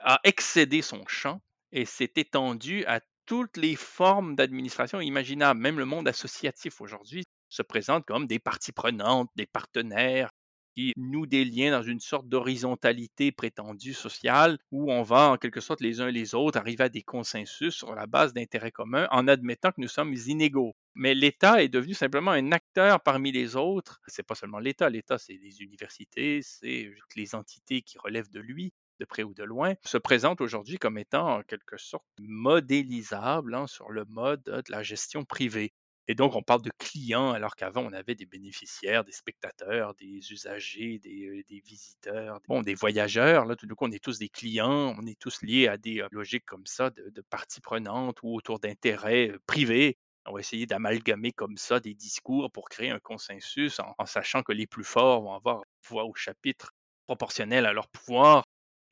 [0.00, 1.40] a excédé son champ
[1.72, 5.60] et s'est étendu à toutes les formes d'administration imaginables.
[5.60, 10.30] Même le monde associatif aujourd'hui se présente comme des parties prenantes, des partenaires
[10.74, 15.60] qui nouent des liens dans une sorte d'horizontalité prétendue sociale où on va en quelque
[15.60, 19.08] sorte les uns et les autres arriver à des consensus sur la base d'intérêts communs
[19.10, 20.74] en admettant que nous sommes inégaux.
[20.94, 24.00] Mais l'État est devenu simplement un acteur parmi les autres.
[24.06, 28.40] C'est pas seulement l'État, l'État c'est les universités, c'est toutes les entités qui relèvent de
[28.40, 33.54] lui de près ou de loin, se présente aujourd'hui comme étant en quelque sorte modélisable
[33.54, 35.72] hein, sur le mode de la gestion privée.
[36.08, 40.32] Et donc, on parle de clients alors qu'avant, on avait des bénéficiaires, des spectateurs, des
[40.32, 43.44] usagers, des, euh, visiteurs, des voyageurs.
[43.44, 46.00] Là, tout d'un coup, on est tous des clients, on est tous liés à des
[46.00, 49.96] euh, logiques comme ça de, parties prenantes ou autour d'intérêts euh, privés.
[50.26, 54.42] On va essayer d'amalgamer comme ça des discours pour créer un consensus en, en, sachant
[54.42, 56.72] que les plus forts vont avoir voix au chapitre
[57.06, 58.44] proportionnelle à leur pouvoir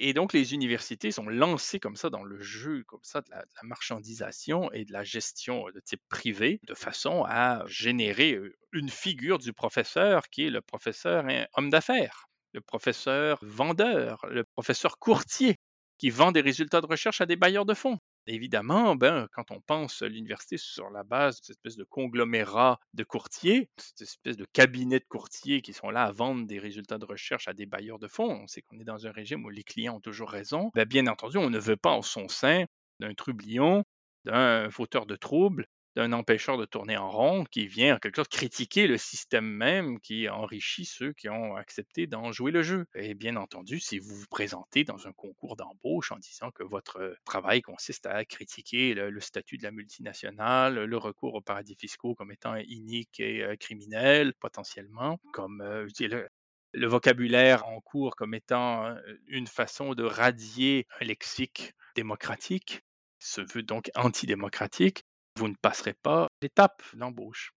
[0.03, 3.45] et donc, les universités sont lancées comme ça dans le jeu, comme ça, de la,
[3.63, 8.41] marchandisation et de la gestion de type privé, de façon à générer
[8.73, 14.99] une figure du professeur qui est le professeur homme d'affaires, le professeur vendeur, le professeur
[14.99, 15.57] courtier
[15.99, 17.99] qui vend des résultats de recherche à des bailleurs de fonds.
[18.33, 23.03] Évidemment, ben, quand on pense l'université sur la base de cette espèce de conglomérat de
[23.03, 27.05] courtiers, cette espèce de cabinet de courtiers qui sont là à vendre des résultats de
[27.07, 29.65] recherche à des bailleurs de fonds, on sait qu'on est dans un régime où les
[29.65, 32.67] clients ont toujours raison, ben, bien entendu, on ne veut pas en son sein
[33.01, 33.83] d'un trublion,
[34.25, 35.67] d'un fauteur de troubles,
[35.97, 40.01] d'un empêcheur de tourner en rond qui vient en quelque sorte critiquer le système même
[40.01, 42.87] qui enrichit ceux qui ont accepté d'en jouer le jeu.
[42.95, 47.17] Et bien entendu, si vous vous présentez dans un concours d'embauche en disant que votre
[47.25, 52.33] travail consiste à critiquer le, statut de la multinationale, le recours aux paradis fiscaux comme
[52.33, 56.29] étant inique et euh, criminel potentiellement, comme euh, le,
[56.73, 62.83] le vocabulaire en cours comme étant euh, une façon de radier un lexique démocratique,
[63.19, 65.05] se veut donc antidémocratique,
[65.41, 67.53] vous ne passerez pas l'étape d'embauche.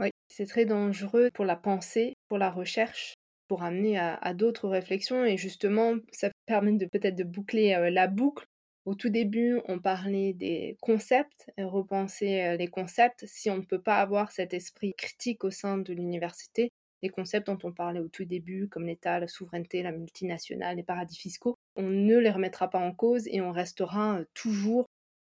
[0.00, 3.14] Oui, c'est très dangereux pour la pensée, pour la recherche,
[3.46, 8.08] pour amener à, d'autres réflexions et justement, ça permet de peut-être de boucler euh, la
[8.08, 8.44] boucle.
[8.84, 13.24] Au tout début, on parlait des concepts, repenser euh, les concepts.
[13.26, 16.70] Si on ne peut pas avoir cet esprit critique au sein de l'université,
[17.02, 20.82] les concepts dont on parlait au tout début, comme l'État, la souveraineté, la multinationale, les
[20.82, 24.86] paradis fiscaux, on ne les remettra pas en cause et on restera euh, toujours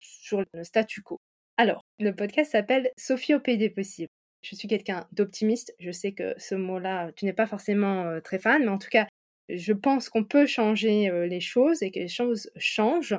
[0.03, 1.19] sur le statu quo.
[1.57, 4.09] Alors, le podcast s'appelle Sophie au pays des possibles.
[4.43, 5.75] Je suis quelqu'un d'optimiste.
[5.79, 8.89] Je sais que ce mot-là, tu n'es pas forcément euh, très fan, mais en tout
[8.91, 9.07] cas,
[9.49, 13.17] je pense qu'on peut changer euh, les choses et que les choses changent.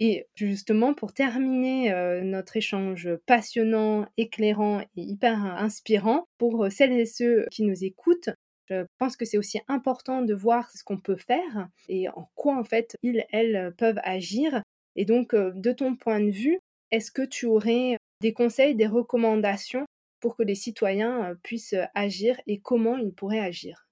[0.00, 7.06] Et justement, pour terminer euh, notre échange passionnant, éclairant et hyper inspirant, pour celles et
[7.06, 8.30] ceux qui nous écoutent,
[8.70, 12.56] je pense que c'est aussi important de voir ce qu'on peut faire et en quoi
[12.56, 14.62] en fait ils, elles peuvent agir
[14.96, 16.58] et donc, de ton point de vue,
[16.90, 19.86] est-ce que tu aurais des conseils, des recommandations
[20.20, 23.86] pour que les citoyens puissent agir et comment ils pourraient agir?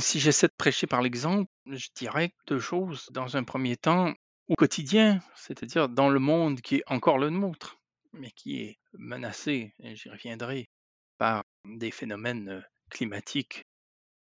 [0.00, 3.08] Si j'essaie de prêcher par l'exemple, je dirais deux choses.
[3.12, 4.14] Dans un premier temps,
[4.48, 7.78] au quotidien, c'est-à-dire dans le monde qui est encore le nôtre,
[8.12, 10.66] mais qui est menacé, et j'y reviendrai,
[11.18, 13.62] par des phénomènes climatiques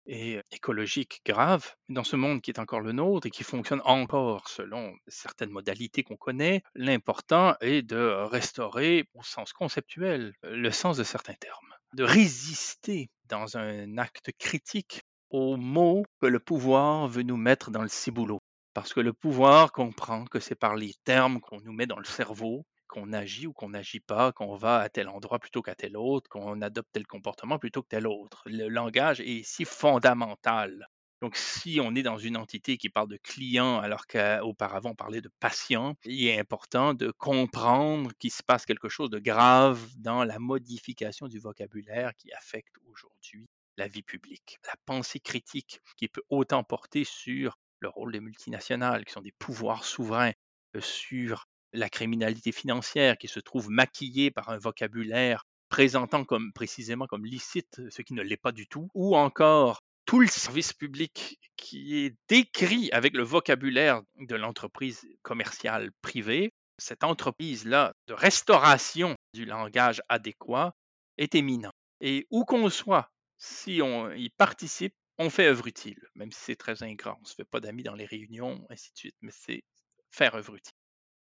[0.06, 4.47] et écologique grave dans ce monde qui est encore le nôtre et qui fonctionne encore
[4.49, 11.03] selon certaines modalités qu'on connaît, l'important est de restaurer au sens conceptuel le sens de
[11.03, 17.38] certains termes, de résister dans un acte critique aux mots que le pouvoir veut nous
[17.38, 18.41] mettre dans le ciboulot.
[18.74, 22.06] Parce que le pouvoir comprend que c'est par les termes qu'on nous met dans le
[22.06, 22.66] cerveau
[22.96, 26.30] qu'on agit ou qu'on n'agit pas, qu'on va à tel endroit plutôt qu'à tel autre,
[26.30, 28.43] qu'on adopte tel comportement plutôt que tel autre.
[28.46, 30.88] Le langage est si fondamental.
[31.22, 35.20] Donc, si on est dans une entité qui parle de client alors qu'auparavant on parlait
[35.20, 40.24] de patient, il est important de comprendre qu'il se passe quelque chose de grave dans
[40.24, 44.58] la modification du vocabulaire qui affecte aujourd'hui la vie publique.
[44.68, 49.34] La pensée critique qui peut autant porter sur le rôle des multinationales, qui sont des
[49.34, 50.32] pouvoirs souverains,
[50.76, 57.07] euh, sur la criminalité financière qui se trouve maquillée par un vocabulaire présentant comme précisément
[57.07, 61.39] comme licite ce qui ne l'est pas du tout, ou encore tout le service public
[61.57, 69.45] qui est décrit avec le vocabulaire de l'entreprise commerciale privée, cette entreprise-là de restauration du
[69.45, 70.76] langage adéquat
[71.17, 71.71] est éminent.
[72.01, 76.55] Et où qu'on soit, si on y participe, on fait œuvre utile, même si c'est
[76.55, 77.15] très ingrat.
[77.17, 79.63] On ne se fait pas d'amis dans les réunions, ainsi de suite, mais c'est
[80.11, 80.74] faire œuvre utile.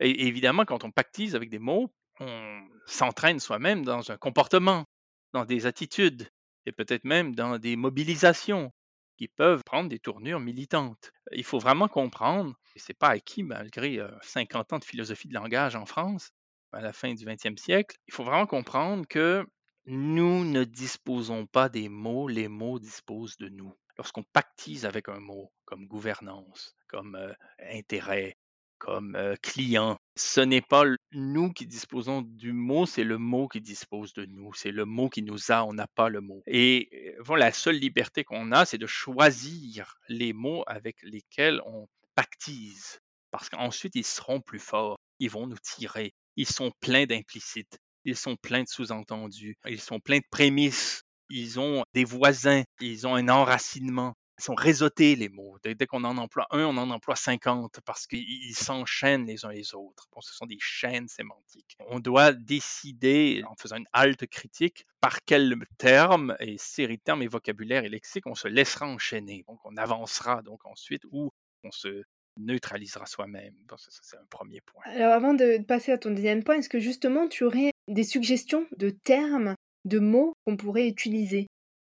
[0.03, 1.89] Et évidemment, quand on pactise avec des mots,
[2.19, 4.85] on s'entraîne soi-même dans un comportement,
[5.31, 6.29] dans des attitudes,
[6.65, 8.73] et peut-être même dans des mobilisations
[9.17, 11.13] qui peuvent prendre des tournures militantes.
[11.31, 15.77] Il faut vraiment comprendre, et c'est pas acquis malgré 50 ans de philosophie de langage
[15.77, 16.31] en France,
[16.73, 19.45] à la fin du 20e siècle, il faut vraiment comprendre que
[19.85, 23.73] nous ne disposons pas des mots, les mots disposent de nous.
[23.97, 27.17] Lorsqu'on pactise avec un mot, comme gouvernance, comme
[27.59, 28.35] intérêt,
[28.83, 29.97] comme client.
[30.17, 34.53] Ce n'est pas nous qui disposons du mot, c'est le mot qui dispose de nous.
[34.53, 36.43] C'est le mot qui nous a, on n'a pas le mot.
[36.45, 41.87] Et voilà, la seule liberté qu'on a, c'est de choisir les mots avec lesquels on
[42.13, 42.99] pactise.
[43.31, 44.99] Parce qu'ensuite, ils seront plus forts.
[45.19, 46.13] Ils vont nous tirer.
[46.35, 47.79] Ils sont pleins d'implicites.
[48.05, 49.55] Ils sont pleins de sous-entendus.
[49.65, 51.03] Ils sont pleins de prémices.
[51.29, 52.63] Ils ont des voisins.
[52.81, 55.57] Ils ont un enracinement sont réseautés les mots.
[55.63, 59.75] Dès, qu'on en emploie un, on en emploie 50 parce qu'ils s'enchaînent les uns les
[59.75, 60.07] autres.
[60.11, 61.75] Bon, ce sont des chaînes sémantiques.
[61.87, 67.21] On doit décider, en faisant une halte critique, par quel terme et série de termes
[67.21, 69.43] et vocabulaire et lexique on se laissera enchaîner.
[69.47, 71.31] Donc on avancera donc ensuite ou
[71.63, 72.03] on se
[72.37, 73.53] neutralisera soi-même.
[73.77, 74.83] ça, c'est un premier point.
[74.85, 78.65] Alors avant de passer à ton deuxième point, est-ce que justement tu aurais des suggestions
[78.77, 79.55] de termes,
[79.85, 81.47] de mots qu'on pourrait utiliser?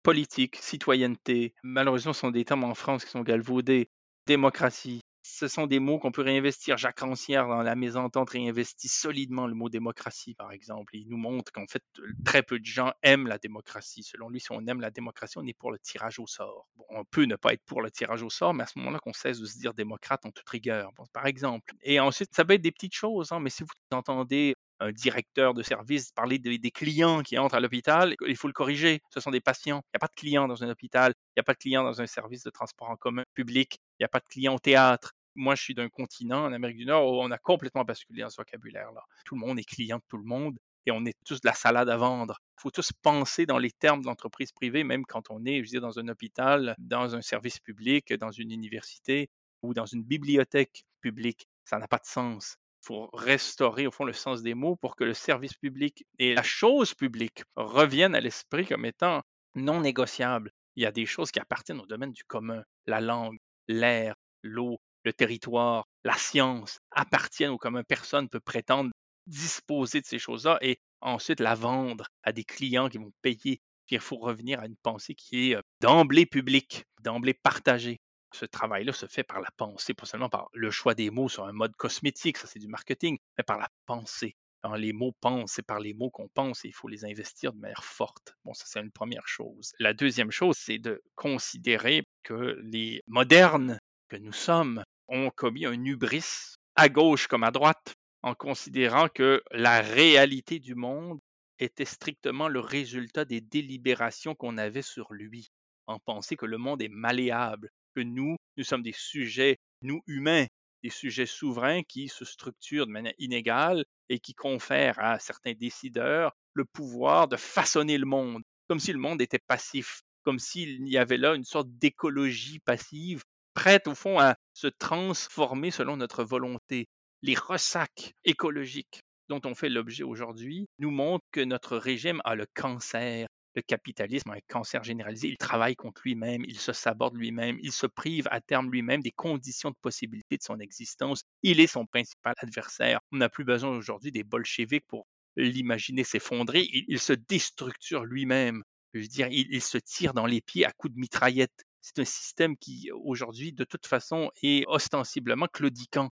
[0.09, 3.91] Politique, citoyenneté, malheureusement, ce sont des termes en France qui sont galvaudés,
[4.27, 5.03] démocratie.
[5.23, 6.79] Ce sont des mots qu'on peut réinvestir.
[6.79, 10.97] Jacques Rancière, dans La Mésentente, réinvestit solidement le mot démocratie, par exemple.
[10.97, 11.83] Il nous montre qu'en fait,
[12.25, 14.03] très peu de gens aiment la démocratie.
[14.03, 16.71] Selon lui, si on aime la démocratie, on est pour le tirage au sort.
[16.89, 19.13] on peut ne pas être pour le tirage au sort, mais à ce moment-là, qu'on
[19.13, 21.75] cesse de se dire démocrate en toute rigueur, par exemple.
[21.83, 25.55] Et ensuite, ça peut être des petites choses, hein, mais si vous entendez un directeur
[25.55, 29.01] de service parler des clients qui entrent à l'hôpital, il faut le corriger.
[29.11, 29.83] Ce sont des patients.
[29.87, 31.13] Il n'y a pas de clients dans un hôpital.
[31.17, 33.79] Il n'y a pas de clients dans un service de transport en commun public.
[33.99, 35.13] Il n'y a pas de clients au théâtre.
[35.35, 38.31] Moi, je suis d'un continent, en Amérique du Nord, où on a complètement basculé dans
[38.31, 39.03] ce vocabulaire-là.
[39.25, 41.55] Tout le monde est client de tout le monde et on est tous de la
[41.55, 42.41] salade à vendre.
[42.59, 45.63] Il faut tous penser dans les termes de l'entreprise privée, même quand on est, je
[45.63, 49.29] veux dire, dans un hôpital, dans un service public, dans une université
[49.63, 51.47] ou dans une bibliothèque publique.
[51.65, 55.05] Ça n'a pas de sens faut restaurer au fond le sens des mots pour que
[55.05, 59.23] le service public et la chose publique reviennent à l'esprit comme étant
[59.55, 60.51] non négociables.
[60.77, 62.63] Il y a des choses qui appartiennent au domaine du commun.
[62.87, 67.83] La langue, l'air, l'eau, le territoire, la science appartiennent au commun.
[67.87, 68.91] Personne ne peut prétendre
[69.27, 73.61] disposer de ces choses-là et ensuite la vendre à des clients qui vont payer.
[73.91, 77.99] il faut revenir à une pensée qui est euh, d'emblée publique, d'emblée partagée
[78.37, 81.45] ce travail-là se fait par la pensée, pas seulement par le choix des mots sur
[81.45, 84.37] un mode cosmétique, ça c'est du marketing, mais par la pensée.
[84.63, 87.53] Quand les mots pensent, c'est par les mots qu'on pense et il faut les investir
[87.53, 88.35] de manière forte.
[88.45, 89.73] Bon, ça c'est une première chose.
[89.79, 95.85] La deuxième chose, c'est de considérer que les modernes que nous sommes ont commis un
[95.85, 101.21] hubris à gauche comme à droite en considérant que la réalité du monde
[101.59, 105.49] était strictement le résultat des délibérations qu'on avait sur lui,
[105.87, 107.71] en penser que le monde est malléable,
[108.01, 110.47] nous, nous sommes des sujets, nous humains,
[110.83, 116.33] des sujets souverains qui se structurent de manière inégale et qui confèrent à certains décideurs
[116.55, 120.99] le pouvoir de façonner le monde, comme si le monde était passif, comme s'il y
[120.99, 123.23] avait là une sorte d'écologie passive,
[123.55, 126.87] prête au fond à se transformer selon notre volonté.
[127.23, 132.47] Les ressacs écologiques dont on fait l'objet aujourd'hui nous montrent que notre régime a le
[132.55, 133.27] cancer
[133.59, 135.29] le capitalisme un cancer généralisé.
[135.29, 139.11] Il travaille contre lui-même, il se saborde lui-même, il se prive à terme lui-même des
[139.11, 141.23] conditions de possibilité de son existence.
[141.43, 143.01] Il est son principal adversaire.
[143.11, 145.07] On n'a plus besoin aujourd'hui des bolcheviks pour
[145.37, 146.69] l'imaginer s'effondrer.
[146.73, 148.63] Il, se déstructure lui-même.
[148.95, 151.65] Je veux dire, il, il se tire dans les pieds à coups de mitraillette.
[151.81, 156.11] C'est un système qui, aujourd'hui, de toute façon, est ostensiblement claudiquant.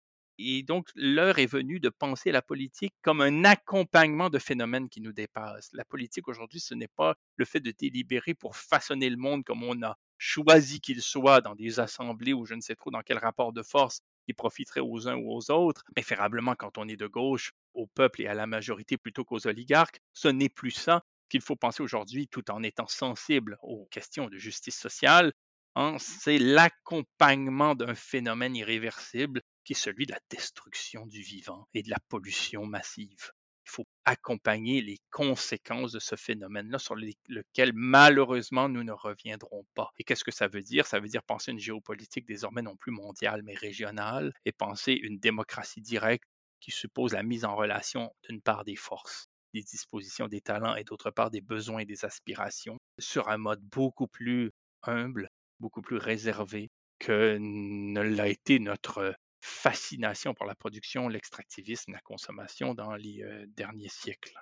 [0.43, 4.99] Et donc, l'heure est venue de penser la politique comme un accompagnement de phénomènes qui
[4.99, 5.69] nous dépassent.
[5.73, 9.63] La politique aujourd'hui, ce n'est pas le fait de délibérer pour façonner le monde comme
[9.63, 13.19] on a choisi qu'ils soient dans des assemblées ou je ne sais trop dans quel
[13.19, 17.07] rapport de force qui profiterait aux uns ou aux autres, préférablement quand on est de
[17.07, 19.99] gauche, au peuple et à la majorité plutôt qu'aux oligarques.
[20.13, 24.37] Ce n'est plus ça qu'il faut penser aujourd'hui tout en étant sensible aux questions de
[24.37, 25.33] justice sociale.
[25.75, 25.95] Hein.
[25.99, 31.89] c'est l'accompagnement d'un phénomène irréversible qui est celui de la destruction du vivant et de
[31.89, 33.31] la pollution massive
[33.65, 39.91] il faut accompagner les conséquences de ce phénomène-là sur lequel malheureusement nous ne reviendrons pas.
[39.97, 40.87] Et qu'est-ce que ça veut dire?
[40.87, 45.19] Ça veut dire penser une géopolitique désormais non plus mondiale mais régionale et penser une
[45.19, 46.25] démocratie directe
[46.59, 50.83] qui suppose la mise en relation d'une part des forces, des dispositions, des talents et
[50.83, 54.51] d'autre part des besoins et des aspirations sur un mode beaucoup plus
[54.83, 62.01] humble, beaucoup plus réservé que ne l'a été notre fascination pour la production, l'extractivisme, la
[62.01, 63.23] consommation dans les
[63.55, 64.39] derniers siècles.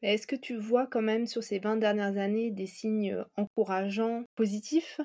[0.00, 5.00] Est-ce que tu vois quand même sur ces 20 dernières années des signes encourageants, positifs?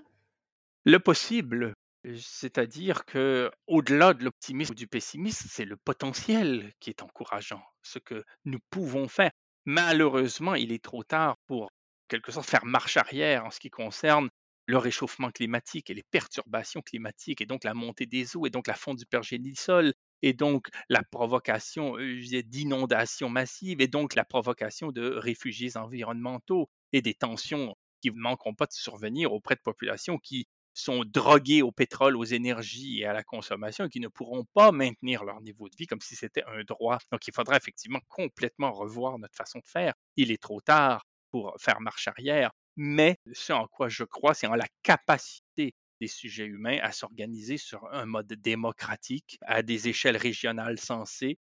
[0.85, 1.73] Le possible,
[2.15, 7.97] c'est-à-dire que au-delà de l'optimisme ou du pessimisme, c'est le potentiel qui est encourageant, ce
[7.97, 9.31] que nous pouvons faire.
[9.65, 11.71] Malheureusement, il est trop tard pour
[12.09, 14.29] quelque sorte faire marche arrière en ce qui concerne
[14.65, 18.67] le réchauffement climatique et les perturbations climatiques, et donc la montée des eaux, et donc
[18.67, 25.09] la fonte du pergélisol, et donc la provocation d'inondations massives, et donc la provocation de
[25.09, 30.47] réfugiés environnementaux et des tensions qui ne manqueront pas de survenir auprès de populations qui
[30.73, 34.71] sont droguées au pétrole, aux énergies et à la consommation et qui ne pourront pas
[34.71, 36.97] maintenir leur niveau de vie comme si c'était un droit.
[37.11, 39.93] Donc il faudra effectivement complètement revoir notre façon de faire.
[40.15, 44.47] Il est trop tard pour faire marche arrière mais ce en quoi je crois, c'est
[44.47, 50.17] en la capacité des sujets humains à s'organiser sur un mode démocratique à des échelles
[50.17, 51.37] régionales sensées,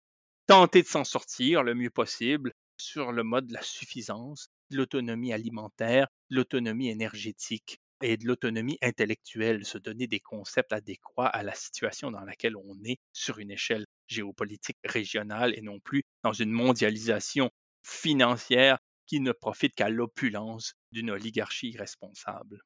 [0.47, 5.33] tenter de s'en sortir le mieux possible sur le mode de la suffisance, de l'autonomie
[5.33, 11.55] alimentaire, de l'autonomie énergétique et de l'autonomie intellectuelle, se donner des concepts adéquats à la
[11.55, 16.51] situation dans laquelle on est sur une échelle géopolitique régionale et non plus dans une
[16.51, 17.51] mondialisation
[17.83, 18.78] financière
[19.09, 22.63] qui ne profite qu'à l'opulence d'une oligarchie irresponsable.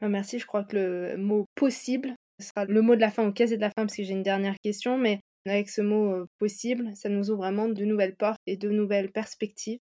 [0.00, 3.32] Ah, merci, je crois que le mot possible sera le mot de la fin au
[3.32, 6.26] quasi de la fin parce que j'ai une dernière question, mais avec ce mot euh,
[6.38, 9.78] possible, ça nous ouvre vraiment de nouvelles portes et de nouvelles perspectives.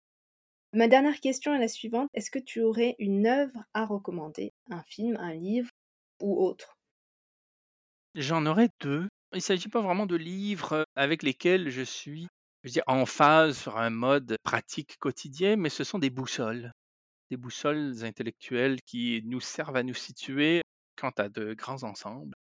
[0.73, 2.09] Ma dernière question est la suivante.
[2.13, 5.69] Est-ce que tu aurais une œuvre à recommander, un film, un livre
[6.21, 6.77] ou autre?
[8.15, 9.07] J'en aurais deux.
[9.33, 12.27] Il ne s'agit pas vraiment de livres avec lesquels je suis
[12.63, 16.73] je dire, en phase sur un mode pratique quotidien, mais ce sont des boussoles,
[17.29, 20.61] des boussoles intellectuelles qui nous servent à nous situer
[20.95, 22.35] quant à de grands ensembles.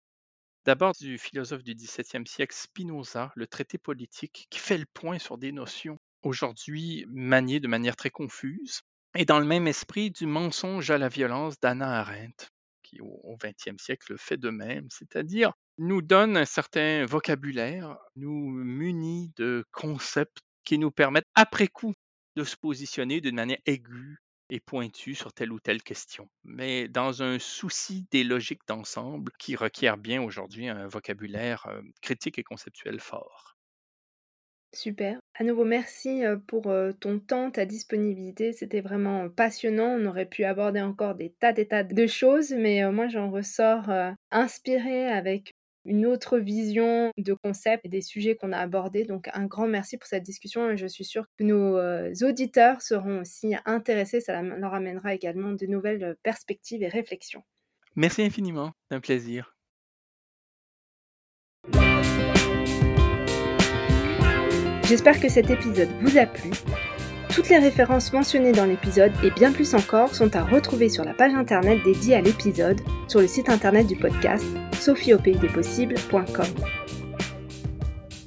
[0.66, 5.38] D'abord du philosophe du XVIIe siècle Spinoza, le traité politique, qui fait le point sur
[5.38, 8.82] des notions aujourd'hui maniées de manière très confuse,
[9.16, 12.48] et dans le même esprit du mensonge à la violence d'Anna Arendt,
[12.82, 19.32] qui au XXe siècle fait de même, c'est-à-dire nous donne un certain vocabulaire, nous munit
[19.38, 21.94] de concepts qui nous permettent après coup
[22.36, 24.18] de se positionner d'une manière aiguë
[24.50, 29.56] et pointue sur telle ou telle question, mais dans un souci des logiques d'ensemble qui
[29.56, 33.56] requiert bien aujourd'hui un vocabulaire euh, critique et conceptuel fort.
[34.74, 35.18] Super.
[35.40, 36.70] À nouveau, merci pour
[37.00, 38.52] ton temps, ta disponibilité.
[38.52, 39.98] C'était vraiment passionnant.
[39.98, 43.90] On aurait pu aborder encore des tas, des tas de choses, mais moi, j'en ressors
[44.32, 45.54] inspirée avec
[45.86, 49.06] une autre vision de concept et des sujets qu'on a abordés.
[49.06, 51.78] Donc, un grand merci pour cette discussion et je suis sûre que nos
[52.28, 54.22] auditeurs seront aussi intéressés.
[54.22, 57.44] Ça leur amènera également de nouvelles perspectives et réflexions.
[57.96, 58.72] Merci infiniment.
[58.90, 59.56] C'est un plaisir.
[64.88, 66.52] J'espère que cet épisode vous a plu.
[67.36, 71.14] Toutes les références mentionnées dans l'épisode et bien plus encore sont à retrouver sur la
[71.14, 72.80] page internet dédiée à l'épisode
[73.10, 74.46] sur le site internet du podcast
[74.80, 76.46] sophieaupaysdespossibles.com.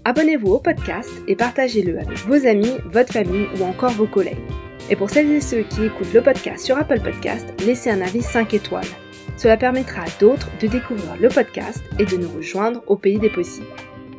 [0.04, 4.36] Abonnez-vous au podcast et partagez-le avec vos amis, votre famille ou encore vos collègues.
[4.90, 8.20] Et pour celles et ceux qui écoutent le podcast sur Apple Podcast, laissez un avis
[8.20, 8.84] 5 étoiles.
[9.38, 13.30] Cela permettra à d'autres de découvrir le podcast et de nous rejoindre au pays des
[13.30, 13.66] possibles.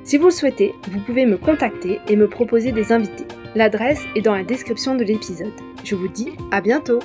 [0.04, 3.28] Si vous le souhaitez, vous pouvez me contacter et me proposer des invités.
[3.56, 5.54] L'adresse est dans la description de l'épisode.
[5.84, 7.00] Je vous dis à bientôt